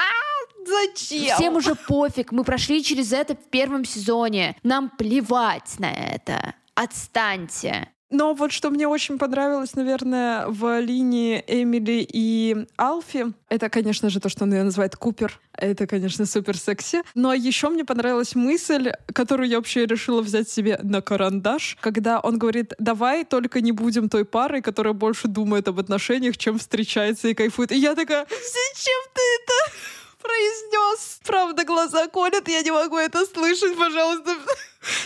[0.65, 1.35] Зачем?
[1.35, 4.55] Всем уже пофиг, мы прошли через это в первом сезоне.
[4.63, 6.55] Нам плевать на это.
[6.75, 7.89] Отстаньте.
[8.13, 14.19] Но вот что мне очень понравилось, наверное, в линии Эмили и Алфи, это, конечно же,
[14.19, 15.39] то, что он ее называет Купер.
[15.57, 17.01] Это, конечно, супер секси.
[17.15, 22.37] Но еще мне понравилась мысль, которую я вообще решила взять себе на карандаш, когда он
[22.37, 27.33] говорит, давай только не будем той парой, которая больше думает об отношениях, чем встречается и
[27.33, 27.71] кайфует.
[27.71, 29.75] И я такая, зачем ты это
[30.21, 31.19] произнес?
[31.25, 34.35] Правда, глаза колят, я не могу это слышать, пожалуйста.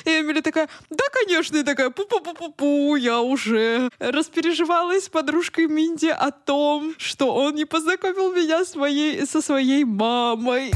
[0.06, 6.32] И Эмили такая, да, конечно, и такая, пу-пу-пу-пу-пу, я уже распереживалась с подружкой Минди о
[6.32, 10.72] том, что он не познакомил меня с моей, со своей мамой.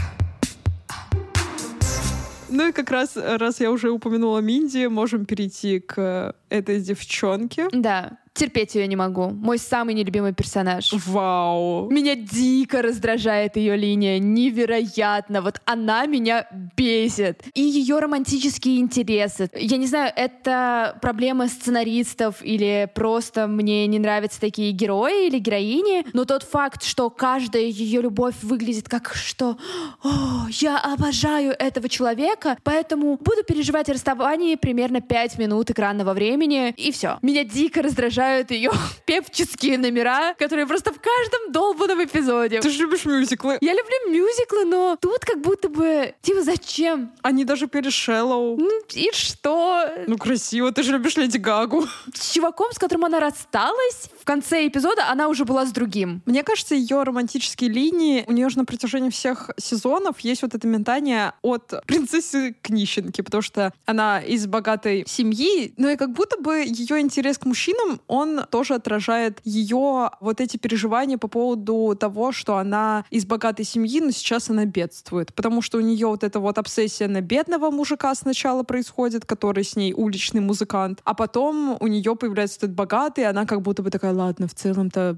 [2.50, 7.68] Ну и как раз, раз я уже упомянула Минди, можем перейти к этой девчонке.
[7.72, 9.30] Да терпеть ее не могу.
[9.30, 10.92] Мой самый нелюбимый персонаж.
[11.06, 11.90] Вау.
[11.90, 14.20] Меня дико раздражает ее линия.
[14.20, 15.42] Невероятно.
[15.42, 17.44] Вот она меня бесит.
[17.54, 19.50] И ее романтические интересы.
[19.54, 26.06] Я не знаю, это проблема сценаристов или просто мне не нравятся такие герои или героини,
[26.14, 29.58] но тот факт, что каждая ее любовь выглядит как что
[30.04, 36.74] «О, я обожаю этого человека, поэтому буду переживать о расставании примерно 5 минут экранного времени,
[36.78, 37.18] и все.
[37.22, 38.72] Меня дико раздражает обожают ее
[39.06, 42.62] певческие номера, которые просто в каждом долбанном эпизоде.
[42.62, 43.58] Ты же любишь мюзиклы.
[43.62, 47.12] Я люблю мюзиклы, но тут как будто бы, типа, зачем?
[47.22, 48.58] Они даже пели Шеллоу.
[48.58, 49.90] Ну и что?
[50.08, 51.88] Ну красиво, ты же любишь Леди Гагу.
[52.14, 56.22] С чуваком, с которым она рассталась, в конце эпизода она уже была с другим.
[56.26, 60.68] Мне кажется, ее романтические линии, у нее же на протяжении всех сезонов есть вот это
[60.68, 66.38] ментание от принцессы к нищенке, потому что она из богатой семьи, но и как будто
[66.38, 72.34] бы ее интерес к мужчинам, он тоже отражает ее вот эти переживания по поводу того,
[72.34, 75.34] что она из богатой семьи, но сейчас она бедствует.
[75.34, 79.78] Потому что у нее вот эта вот обсессия на бедного мужика сначала происходит, который с
[79.78, 83.90] ней уличный музыкант, а потом у нее появляется этот богатый, и она как будто бы
[83.90, 85.18] такая, ладно, в целом-то...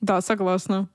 [0.00, 0.88] Да, согласна.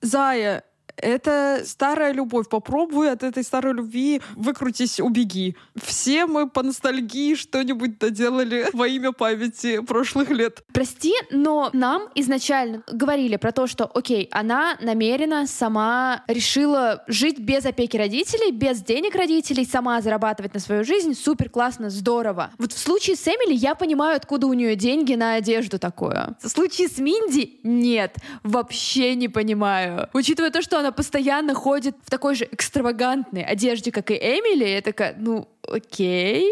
[0.00, 0.64] Зая,
[0.96, 2.48] это старая любовь.
[2.48, 5.56] Попробуй от этой старой любви выкрутись, убеги.
[5.76, 10.62] Все мы по ностальгии что-нибудь доделали во имя памяти прошлых лет.
[10.72, 17.64] Прости, но нам изначально говорили про то, что, окей, она намеренно сама решила жить без
[17.66, 21.14] опеки родителей, без денег родителей, сама зарабатывать на свою жизнь.
[21.14, 22.50] Супер классно, здорово.
[22.58, 26.36] Вот в случае с Эмили я понимаю, откуда у нее деньги на одежду такое.
[26.42, 28.16] В случае с Минди нет.
[28.42, 30.08] Вообще не понимаю.
[30.12, 34.82] Учитывая то, что она постоянно ходит в такой же экстравагантной одежде, как и Эмили, я
[34.82, 36.50] такая, ну, окей,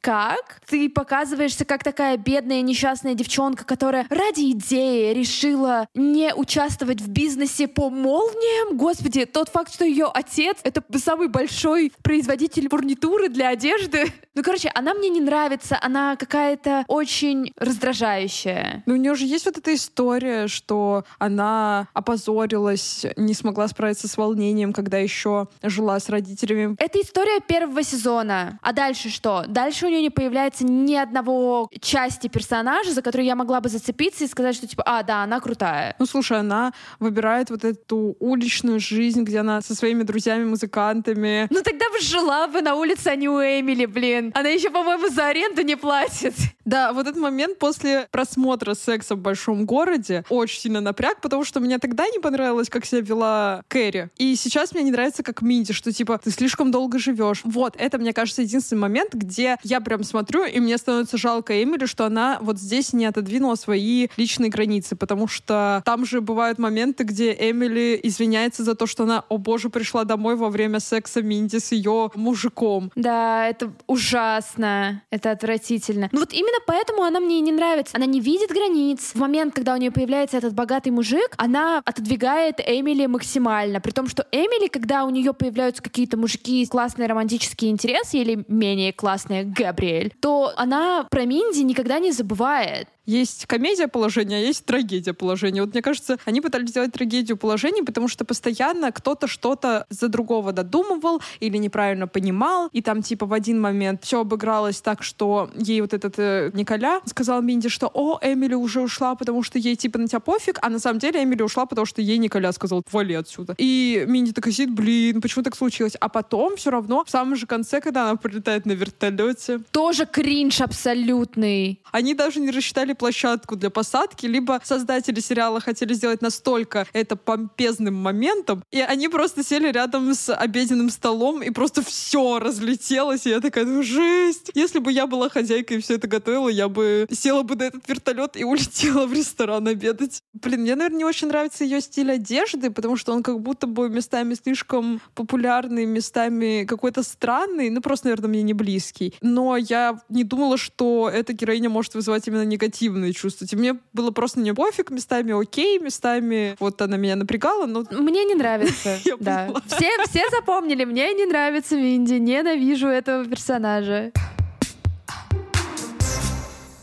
[0.00, 0.60] как?
[0.66, 7.68] Ты показываешься как такая бедная несчастная девчонка, которая ради идеи решила не участвовать в бизнесе
[7.68, 8.76] по молниям.
[8.76, 14.12] Господи, тот факт, что ее отец— это самый большой производитель фурнитуры для одежды.
[14.32, 18.84] Ну, короче, она мне не нравится, она какая-то очень раздражающая.
[18.86, 24.16] Ну, у нее же есть вот эта история, что она опозорилась, не смогла справиться с
[24.16, 26.76] волнением, когда еще жила с родителями.
[26.78, 28.60] Это история первого сезона.
[28.62, 29.44] А дальше что?
[29.48, 34.28] Дальше нее не появляется ни одного части персонажа, за которую я могла бы зацепиться и
[34.28, 35.94] сказать, что типа, а, да, она крутая.
[35.98, 41.48] Ну, слушай, она выбирает вот эту уличную жизнь, где она со своими друзьями-музыкантами.
[41.50, 44.32] Ну, тогда бы жила бы на улице, а не у Эмили, блин.
[44.34, 46.34] Она еще, по-моему, за аренду не платит.
[46.64, 51.58] Да, вот этот момент после просмотра секса в большом городе очень сильно напряг, потому что
[51.58, 54.10] мне тогда не понравилось, как себя вела Кэрри.
[54.16, 57.40] И сейчас мне не нравится, как Минди, что типа ты слишком долго живешь.
[57.44, 61.86] Вот, это, мне кажется, единственный момент, где я прям смотрю, и мне становится жалко Эмили,
[61.86, 67.04] что она вот здесь не отодвинула свои личные границы, потому что там же бывают моменты,
[67.04, 71.58] где Эмили извиняется за то, что она, о боже, пришла домой во время секса Минди
[71.58, 72.90] с ее мужиком.
[72.94, 76.08] Да, это ужасно, это отвратительно.
[76.12, 77.96] Ну вот именно поэтому она мне и не нравится.
[77.96, 79.12] Она не видит границ.
[79.14, 83.80] В момент, когда у нее появляется этот богатый мужик, она отодвигает Эмили максимально.
[83.80, 88.92] При том, что Эмили, когда у нее появляются какие-то мужики, классные романтические интересы или менее
[88.92, 92.88] классные Габриэль, то она про Минди никогда не забывает.
[93.10, 95.62] Есть комедия положения, а есть трагедия положения.
[95.62, 100.52] Вот мне кажется, они пытались сделать трагедию положений, потому что постоянно кто-то что-то за другого
[100.52, 105.80] додумывал или неправильно понимал, и там типа в один момент все обыгралось так, что ей
[105.80, 109.98] вот этот э, Николя сказал Минди, что «О, Эмили уже ушла, потому что ей типа
[109.98, 113.14] на тебя пофиг», а на самом деле Эмили ушла, потому что ей Николя сказал «Вали
[113.14, 113.56] отсюда».
[113.58, 115.96] И Минди такая сидит, блин, почему так случилось?
[115.98, 119.58] А потом все равно в самом же конце, когда она прилетает на вертолете...
[119.72, 121.80] Тоже кринж абсолютный.
[121.90, 127.94] Они даже не рассчитали площадку для посадки, либо создатели сериала хотели сделать настолько это помпезным
[127.94, 133.40] моментом, и они просто сели рядом с обеденным столом, и просто все разлетелось, и я
[133.40, 134.50] такая, ну жесть!
[134.54, 137.88] Если бы я была хозяйкой и все это готовила, я бы села бы на этот
[137.88, 140.22] вертолет и улетела в ресторан обедать.
[140.34, 143.88] Блин, мне, наверное, не очень нравится ее стиль одежды, потому что он как будто бы
[143.88, 149.14] местами слишком популярный, местами какой-то странный, ну просто, наверное, мне не близкий.
[149.22, 152.44] Но я не думала, что эта героиня может вызывать именно
[152.80, 153.46] негативные чувства.
[153.50, 157.84] И мне было просто не пофиг, местами окей, местами вот она меня напрягала, но...
[157.90, 158.98] Мне не нравится.
[159.20, 159.48] да.
[159.66, 164.12] Все, все запомнили, мне не нравится Минди, ненавижу этого персонажа.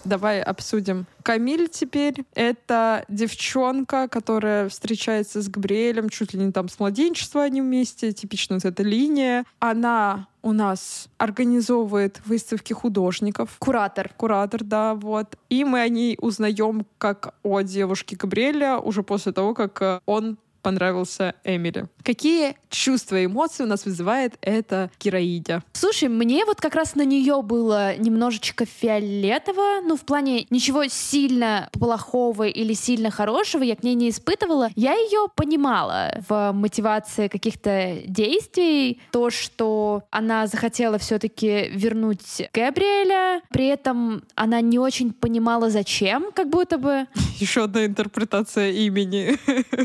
[0.08, 1.06] Давай обсудим.
[1.22, 7.62] Камиль теперь— это девчонка, которая встречается с Габриэлем чуть ли не там с младенчества они
[7.62, 9.44] вместе, типично вот эта линия.
[9.60, 13.58] Она у нас организовывает выставки художников.
[13.60, 14.12] Куратор.
[14.16, 15.38] Куратор, да, вот.
[15.50, 20.38] И мы о ней узнаем как о девушке Габриэля уже после того, как э, он
[20.68, 21.88] понравился Эмили.
[22.04, 25.64] Какие чувства и эмоции у нас вызывает эта героиня?
[25.72, 31.70] Слушай, мне вот как раз на нее было немножечко фиолетово, ну, в плане ничего сильно
[31.72, 34.70] плохого или сильно хорошего я к ней не испытывала.
[34.76, 43.68] Я ее понимала в мотивации каких-то действий, то, что она захотела все-таки вернуть Габриэля, при
[43.68, 47.08] этом она не очень понимала, зачем, как будто бы.
[47.40, 49.38] Еще одна интерпретация имени.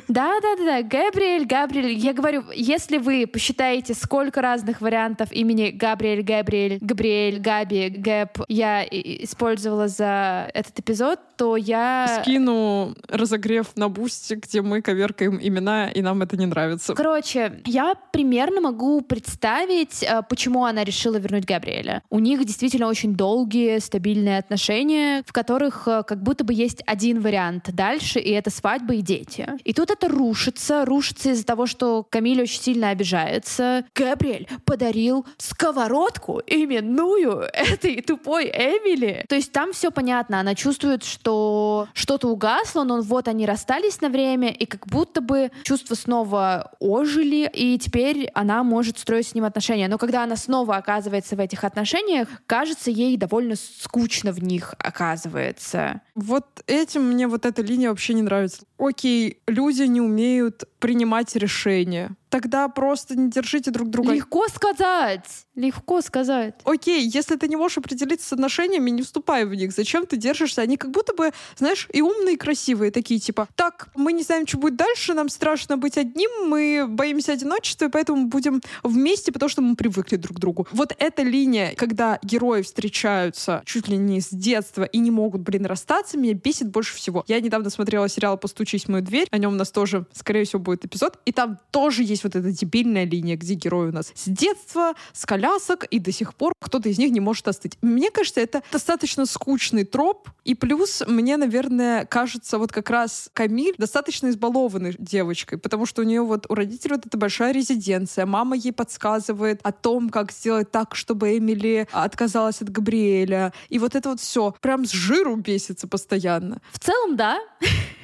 [0.08, 1.98] Да, да, да, да, Габриэль, Габриэль.
[1.98, 8.82] Я говорю, если вы посчитаете, сколько разных вариантов имени Габриэль, Габриэль, Габриэль, Габи, Гэб я
[8.84, 12.20] использовала за этот эпизод, то я...
[12.22, 16.94] Скину разогрев на бусте, где мы коверкаем имена, и нам это не нравится.
[16.94, 22.02] Короче, я примерно могу представить, э, почему она решила вернуть Габриэля.
[22.10, 27.20] У них действительно очень долгие, стабильные отношения, в которых э, как будто бы есть один
[27.20, 29.48] вариант дальше, и это свадьба и дети.
[29.64, 30.08] И тут это
[30.52, 33.84] рушится, рушится из-за того, что Камиль очень сильно обижается.
[33.94, 39.24] Габриэль подарил сковородку именную этой тупой Эмили.
[39.28, 44.00] То есть там все понятно, она чувствует, что что что-то угасло, но вот они расстались
[44.00, 49.34] на время, и как будто бы чувства снова ожили, и теперь она может строить с
[49.34, 49.88] ним отношения.
[49.88, 56.00] Но когда она снова оказывается в этих отношениях, кажется, ей довольно скучно в них оказывается.
[56.14, 58.62] Вот этим мне вот эта линия вообще не нравится.
[58.78, 60.41] Окей, люди не умеют
[60.78, 62.16] принимать решения.
[62.32, 64.14] Тогда просто не держите друг друга.
[64.14, 65.26] Легко сказать.
[65.54, 66.54] Легко сказать.
[66.64, 69.70] Окей, если ты не можешь определиться с отношениями, не вступай в них.
[69.72, 70.62] Зачем ты держишься?
[70.62, 74.46] Они как будто бы, знаешь, и умные, и красивые такие, типа, так, мы не знаем,
[74.46, 79.50] что будет дальше, нам страшно быть одним, мы боимся одиночества, и поэтому будем вместе, потому
[79.50, 80.66] что мы привыкли друг к другу.
[80.72, 85.66] Вот эта линия, когда герои встречаются чуть ли не с детства и не могут, блин,
[85.66, 87.24] расстаться, меня бесит больше всего.
[87.28, 90.60] Я недавно смотрела сериал «Постучись в мою дверь», о нем у нас тоже, скорее всего,
[90.62, 94.28] будет эпизод, и там тоже есть вот эта дебильная линия, где герои у нас с
[94.28, 97.78] детства, с колясок, и до сих пор кто-то из них не может остыть.
[97.82, 103.74] Мне кажется, это достаточно скучный троп, и плюс мне, наверное, кажется, вот как раз Камиль
[103.78, 108.56] достаточно избалованной девочкой, потому что у нее вот у родителей вот эта большая резиденция, мама
[108.56, 114.10] ей подсказывает о том, как сделать так, чтобы Эмили отказалась от Габриэля, и вот это
[114.10, 116.60] вот все прям с жиру бесится постоянно.
[116.72, 117.38] В целом, да.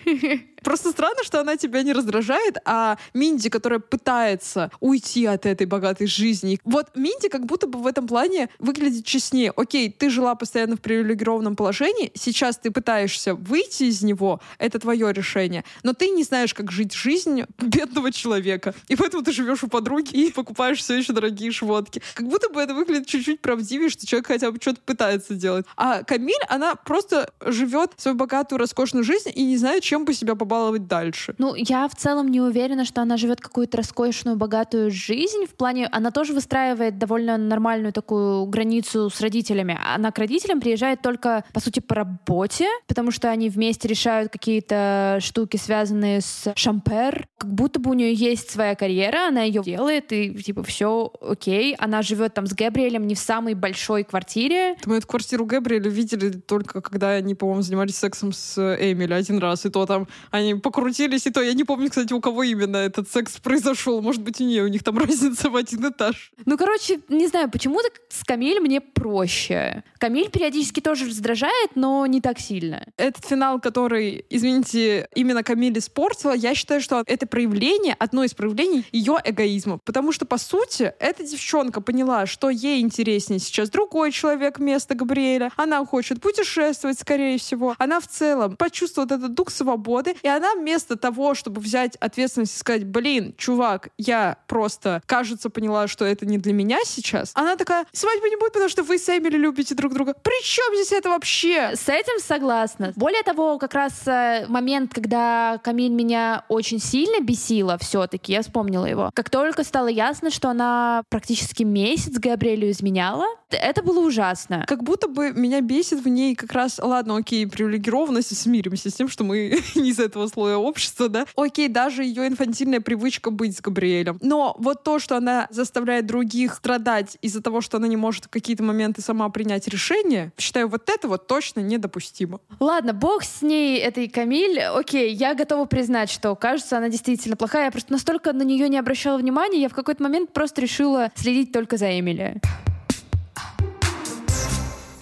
[0.63, 6.07] Просто странно, что она тебя не раздражает, а Минди, которая пытается уйти от этой богатой
[6.07, 6.61] жизни.
[6.65, 9.53] Вот Минди как будто бы в этом плане выглядит честнее.
[9.57, 15.13] Окей, ты жила постоянно в привилегированном положении, сейчас ты пытаешься выйти из него, это твое
[15.13, 18.75] решение, но ты не знаешь, как жить жизнь бедного человека.
[18.89, 22.03] И поэтому ты живешь у подруги и покупаешь все еще дорогие шмотки.
[22.15, 25.67] Как будто бы это выглядит чуть-чуть правдивее, что человек хотя бы что-то пытается делать.
[25.77, 30.35] А Камиль, она просто живет свою богатую, роскошную жизнь и не знает, чем бы себя
[30.49, 31.35] побаловать дальше.
[31.37, 35.45] Ну, я в целом не уверена, что она живет какую-то роскошную, богатую жизнь.
[35.45, 39.79] В плане, она тоже выстраивает довольно нормальную такую границу с родителями.
[39.95, 45.19] Она к родителям приезжает только, по сути, по работе, потому что они вместе решают какие-то
[45.21, 47.29] штуки, связанные с шампер.
[47.37, 51.75] Как будто бы у нее есть своя карьера, она ее делает, и типа все окей.
[51.79, 54.77] Она живет там с Габриэлем не в самой большой квартире.
[54.87, 59.67] Мы эту квартиру Габриэля видели только когда они, по-моему, занимались сексом с Эмили один раз,
[59.67, 60.09] и то там
[60.39, 64.01] они покрутились, и то я не помню, кстати, у кого именно этот секс произошел.
[64.01, 66.33] Может быть, у нее, у них там разница в один этаж.
[66.47, 69.83] Ну, короче, не знаю, почему-то с Камиль мне проще.
[69.99, 72.87] Камиль периодически тоже раздражает, но не так сильно.
[72.97, 78.85] Этот финал, который, извините, именно Камиль испортила, я считаю, что это проявление, одно из проявлений
[78.93, 79.79] ее эгоизма.
[79.85, 85.51] Потому что, по сути, эта девчонка поняла, что ей интереснее сейчас другой человек вместо Габриэля.
[85.57, 87.75] Она хочет путешествовать, скорее всего.
[87.79, 92.59] Она в целом почувствовала этот дух свободы, и она вместо того, чтобы взять ответственность и
[92.59, 97.87] сказать, блин, чувак, я просто, кажется, поняла, что это не для меня сейчас, она такая,
[97.93, 100.15] свадьбы не будет, потому что вы с Эмили любите друг друга.
[100.23, 101.73] При чем здесь это вообще?
[101.75, 102.93] С этим согласна.
[102.97, 108.87] Более того, как раз э, момент, когда Камиль меня очень сильно бесила все-таки, я вспомнила
[108.87, 109.11] его.
[109.15, 113.27] Как только стало ясно, что она практически месяц Габриэлю изменяла,
[113.57, 114.65] это было ужасно.
[114.67, 119.09] Как будто бы меня бесит в ней как раз, ладно, окей, привилегированность, смиримся с тем,
[119.09, 121.27] что мы не из этого слоя общества, да.
[121.37, 124.19] Окей, даже ее инфантильная привычка быть с Габриэлем.
[124.23, 128.29] Но вот то, что она заставляет других страдать из-за того, что она не может в
[128.29, 132.41] какие-то моменты сама принять решение, считаю, вот это вот точно недопустимо.
[132.61, 134.61] Ладно, бог с ней, этой Камиль.
[134.61, 137.67] Окей, я готова признать, что, кажется, она действительно плохая.
[137.67, 141.53] Я просто настолько на нее не обращала внимания, я в какой-то момент просто решила следить
[141.53, 142.41] только за Эмили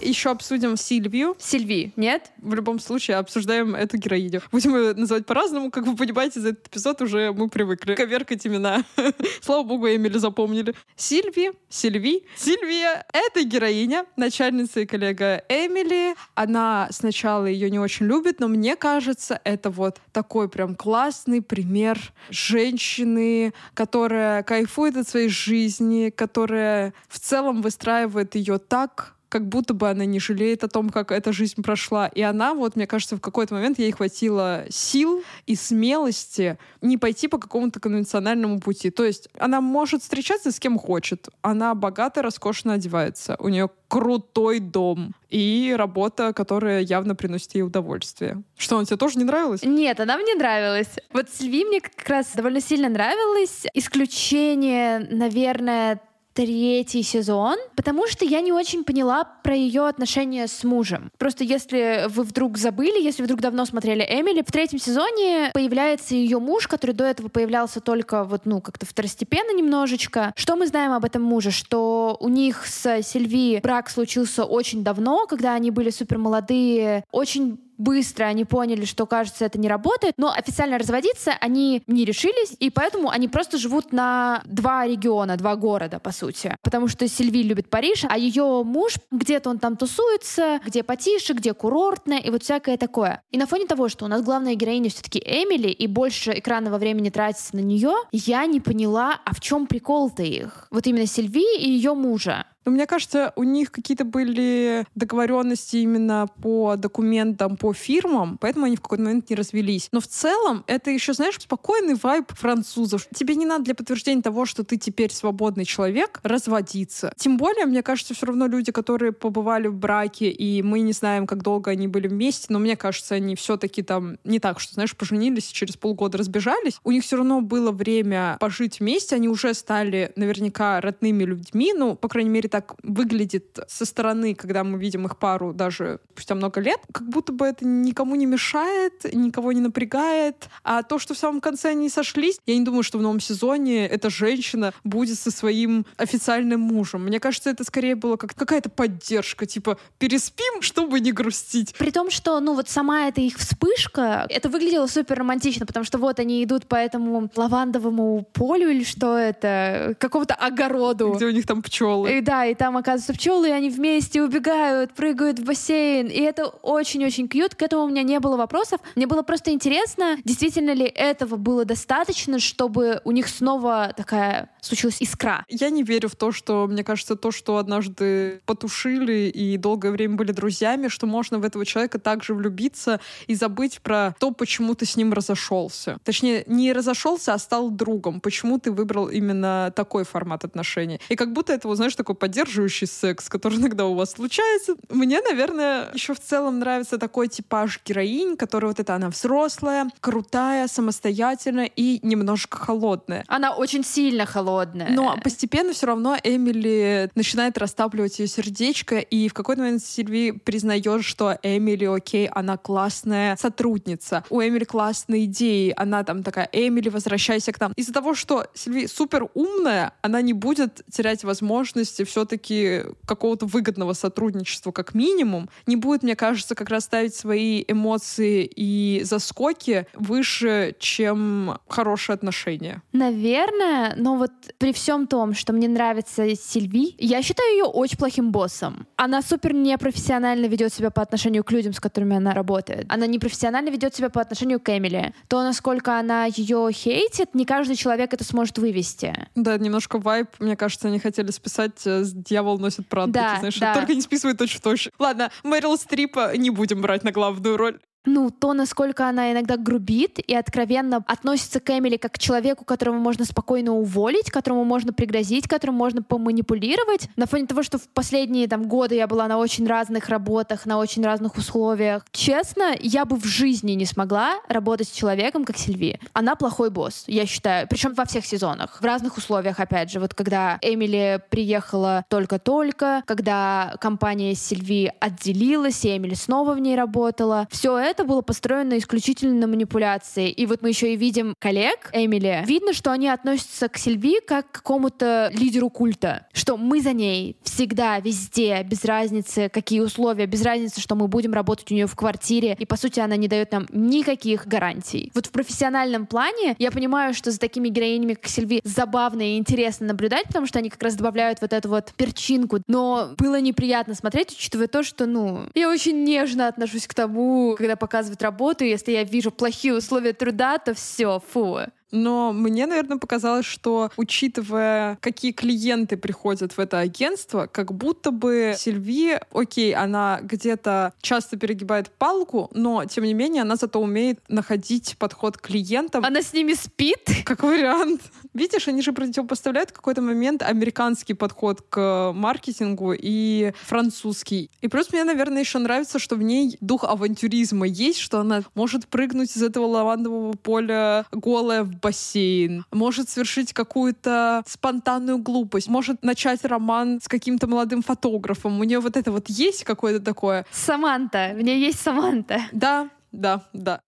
[0.01, 1.35] еще обсудим Сильвию.
[1.39, 2.31] Сильви, нет?
[2.37, 4.41] В любом случае обсуждаем эту героиню.
[4.51, 8.83] Будем ее называть по-разному, как вы понимаете, за этот эпизод уже мы привыкли коверкать имена.
[9.41, 10.73] Слава богу, Эмили запомнили.
[10.95, 12.25] Сильви, Сильви.
[12.35, 16.15] Сильвия— это героиня, начальница и коллега Эмили.
[16.35, 21.99] Она сначала ее не очень любит, но мне кажется, это вот такой прям классный пример
[22.29, 29.89] женщины, которая кайфует от своей жизни, которая в целом выстраивает ее так, как будто бы
[29.89, 32.07] она не жалеет о том, как эта жизнь прошла.
[32.07, 37.27] И она, вот, мне кажется, в какой-то момент ей хватило сил и смелости не пойти
[37.27, 38.89] по какому-то конвенциональному пути.
[38.89, 41.29] То есть она может встречаться с кем хочет.
[41.41, 43.35] Она богато, роскошно одевается.
[43.39, 48.43] У нее крутой дом и работа, которая явно приносит ей удовольствие.
[48.57, 49.63] Что, он тебе тоже не нравилась?
[49.63, 50.89] Нет, она мне нравилась.
[51.13, 53.65] Вот Сильви мне как раз довольно сильно нравилась.
[53.73, 56.01] Исключение, наверное,
[56.37, 61.11] третий сезон, потому что я не очень поняла про ее отношения с мужем.
[61.17, 66.37] Просто если вы вдруг забыли, если вдруг давно смотрели Эмили, в третьем сезоне появляется ее
[66.37, 70.31] муж, который до этого появлялся только вот, ну, как-то второстепенно немножечко.
[70.35, 71.49] Что мы знаем об этом муже?
[71.49, 77.57] Что у них с Сильви брак случился очень давно, когда они были супер молодые, очень
[77.77, 82.69] быстро они поняли, что, кажется, это не работает, но официально разводиться они не решились, и
[82.69, 86.55] поэтому они просто живут на два региона, два города, по сути.
[86.61, 91.53] Потому что Сильви любит Париж, а ее муж где-то он там тусуется, где потише, где
[91.53, 93.21] курортно, и вот всякое такое.
[93.31, 97.09] И на фоне того, что у нас главная героиня все-таки Эмили, и больше экранного времени
[97.09, 100.67] тратится на нее, я не поняла, а в чем прикол-то их?
[100.71, 102.45] Вот именно Сильви и ее мужа.
[102.67, 108.75] Но мне кажется, у них какие-то были договоренности именно по документам, по фирмам, поэтому они
[108.75, 109.87] в какой-то момент не развелись.
[109.93, 113.07] Но в целом это еще, знаешь, спокойный вайб французов.
[113.15, 117.13] Тебе не надо для подтверждения того, что ты теперь свободный человек, разводиться.
[117.15, 121.25] Тем более, мне кажется, все равно люди, которые побывали в браке, и мы не знаем,
[121.25, 124.93] как долго они были вместе, но мне кажется, они все-таки там не так, что, знаешь,
[124.93, 126.81] поженились и через полгода разбежались.
[126.83, 131.95] У них все равно было время пожить вместе, они уже стали наверняка родными людьми, ну,
[131.95, 136.59] по крайней мере, так выглядит со стороны, когда мы видим их пару даже спустя много
[136.59, 140.49] лет, как будто бы это никому не мешает, никого не напрягает.
[140.63, 143.87] А то, что в самом конце они сошлись, я не думаю, что в новом сезоне
[143.87, 147.03] эта женщина будет со своим официальным мужем.
[147.03, 151.75] Мне кажется, это скорее было как какая-то поддержка, типа переспим, чтобы не грустить.
[151.77, 155.99] При том, что, ну вот сама эта их вспышка, это выглядело супер романтично, потому что
[155.99, 161.13] вот они идут по этому лавандовому полю или что это, какому-то огороду.
[161.13, 162.17] Где у них там пчелы.
[162.17, 166.07] И да, и там оказываются пчелы, и они вместе убегают, прыгают в бассейн.
[166.07, 167.55] И это очень-очень кьют.
[167.55, 168.81] К этому у меня не было вопросов.
[168.95, 175.01] Мне было просто интересно, действительно ли этого было достаточно, чтобы у них снова такая случилась
[175.01, 175.45] искра.
[175.47, 180.15] Я не верю в то, что, мне кажется, то, что однажды потушили и долгое время
[180.15, 184.85] были друзьями, что можно в этого человека также влюбиться и забыть про то, почему ты
[184.85, 185.97] с ним разошелся.
[186.03, 188.19] Точнее, не разошелся, а стал другом.
[188.21, 190.99] Почему ты выбрал именно такой формат отношений.
[191.09, 194.75] И как будто это, знаешь, такой поддерживающий секс, который иногда у вас случается.
[194.89, 200.67] Мне, наверное, еще в целом нравится такой типаж героинь, которая вот это она взрослая, крутая,
[200.67, 203.23] самостоятельная и немножко холодная.
[203.29, 204.89] Она очень сильно холодная.
[204.89, 211.05] Но постепенно все равно Эмили начинает растапливать ее сердечко, и в какой-то момент Сильви признает,
[211.05, 217.53] что Эмили, окей, она классная сотрудница, у Эмили классные идеи, она там такая, Эмили, возвращайся
[217.53, 217.71] к нам.
[217.77, 224.71] Из-за того, что Сильви супер умная, она не будет терять возможности все-таки какого-то выгодного сотрудничества
[224.71, 231.59] как минимум, не будет, мне кажется, как раз ставить свои эмоции и заскоки выше, чем
[231.67, 232.81] хорошие отношения.
[232.91, 238.31] Наверное, но вот при всем том, что мне нравится Сильви, я считаю ее очень плохим
[238.31, 238.87] боссом.
[238.95, 242.87] Она супер непрофессионально ведет себя по отношению к людям, с которыми она работает.
[242.89, 245.13] Она непрофессионально ведет себя по отношению к Эмили.
[245.27, 249.27] То, насколько она ее хейтит, не каждый человек это сможет вывести.
[249.35, 253.11] Да, немножко вайп, мне кажется, они хотели списать э, «Дьявол носит Прада».
[253.11, 253.73] Да, знаешь, да.
[253.73, 254.89] только не списывай точь-в-точь.
[254.99, 260.17] Ладно, Мэрил Стрипа не будем брать на главную роль ну, то, насколько она иногда грубит
[260.19, 265.47] и откровенно относится к Эмили как к человеку, которого можно спокойно уволить, которому можно пригрозить,
[265.47, 267.09] которому можно поманипулировать.
[267.17, 270.77] На фоне того, что в последние там, годы я была на очень разных работах, на
[270.77, 272.05] очень разных условиях.
[272.11, 275.99] Честно, я бы в жизни не смогла работать с человеком, как Сильви.
[276.13, 277.67] Она плохой босс, я считаю.
[277.67, 278.81] Причем во всех сезонах.
[278.81, 279.99] В разных условиях, опять же.
[279.99, 287.47] Вот когда Эмили приехала только-только, когда компания Сильви отделилась, и Эмили снова в ней работала.
[287.51, 290.29] Все это это было построено исключительно на манипуляции.
[290.29, 292.43] И вот мы еще и видим коллег Эмили.
[292.45, 296.27] Видно, что они относятся к Сильви как к какому-то лидеру культа.
[296.31, 301.33] Что мы за ней всегда, везде, без разницы, какие условия, без разницы, что мы будем
[301.33, 302.55] работать у нее в квартире.
[302.59, 305.11] И, по сути, она не дает нам никаких гарантий.
[305.15, 309.87] Вот в профессиональном плане я понимаю, что за такими героинями, как Сильви, забавно и интересно
[309.87, 312.59] наблюдать, потому что они как раз добавляют вот эту вот перчинку.
[312.67, 317.75] Но было неприятно смотреть, учитывая то, что, ну, я очень нежно отношусь к тому, когда
[317.87, 321.59] показывать работу, если я вижу плохие условия труда, то все, фу.
[321.91, 328.55] Но мне, наверное, показалось, что, учитывая, какие клиенты приходят в это агентство, как будто бы
[328.57, 334.97] Сильви, окей, она где-то часто перегибает палку, но, тем не менее, она зато умеет находить
[334.99, 336.03] подход к клиентам.
[336.03, 337.09] Она с ними спит?
[337.23, 338.01] Как вариант.
[338.33, 344.49] Видишь, они же противопоставляют в какой-то момент американский подход к маркетингу и французский.
[344.61, 348.87] И плюс мне, наверное, еще нравится, что в ней дух авантюризма есть, что она может
[348.87, 356.43] прыгнуть из этого лавандового поля голая в бассейн, может совершить какую-то спонтанную глупость, может начать
[356.45, 358.59] роман с каким-то молодым фотографом.
[358.59, 360.45] У нее вот это вот есть какое-то такое.
[360.51, 361.33] Саманта.
[361.35, 362.41] В ней есть Саманта.
[362.51, 363.81] Да, да, да.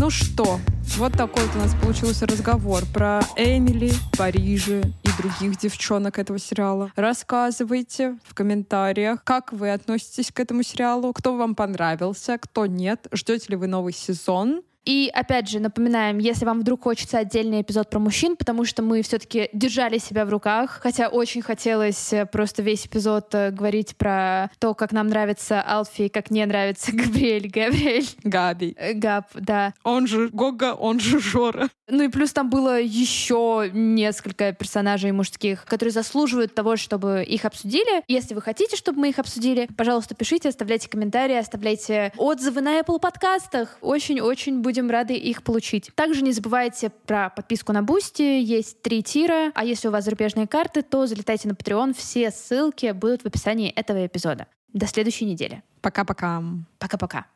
[0.00, 0.60] Ну что,
[0.96, 6.92] вот такой вот у нас получился разговор про Эмили, Париже и других девчонок этого сериала.
[6.94, 13.46] Рассказывайте в комментариях, как вы относитесь к этому сериалу, кто вам понравился, кто нет, ждете
[13.48, 14.62] ли вы новый сезон.
[14.88, 19.02] И опять же, напоминаем, если вам вдруг хочется отдельный эпизод про мужчин, потому что мы
[19.02, 24.50] все-таки держали себя в руках, хотя очень хотелось э, просто весь эпизод э, говорить про
[24.58, 28.08] то, как нам нравится Алфи, как не нравится Габриэль, Габриэль.
[28.24, 28.74] Габи.
[28.78, 29.74] Э, Габ, да.
[29.84, 31.68] Он же Гога, он же Жора.
[31.90, 38.02] Ну и плюс там было еще несколько персонажей мужских, которые заслуживают того, чтобы их обсудили.
[38.08, 43.00] Если вы хотите, чтобы мы их обсудили, пожалуйста, пишите, оставляйте комментарии, оставляйте отзывы на Apple
[43.00, 43.78] подкастах.
[43.80, 45.90] Очень-очень будем будем рады их получить.
[45.94, 50.04] Также не забывайте про подписку на Boosty, есть три tier а, а если у вас
[50.04, 54.46] зарубежные карты, то залетайте на Patreon, все ссылки будут в описании этого эпизода.
[54.72, 55.62] До следующей недели.
[55.80, 56.42] Пока-пока.
[56.78, 57.26] Пока-пока.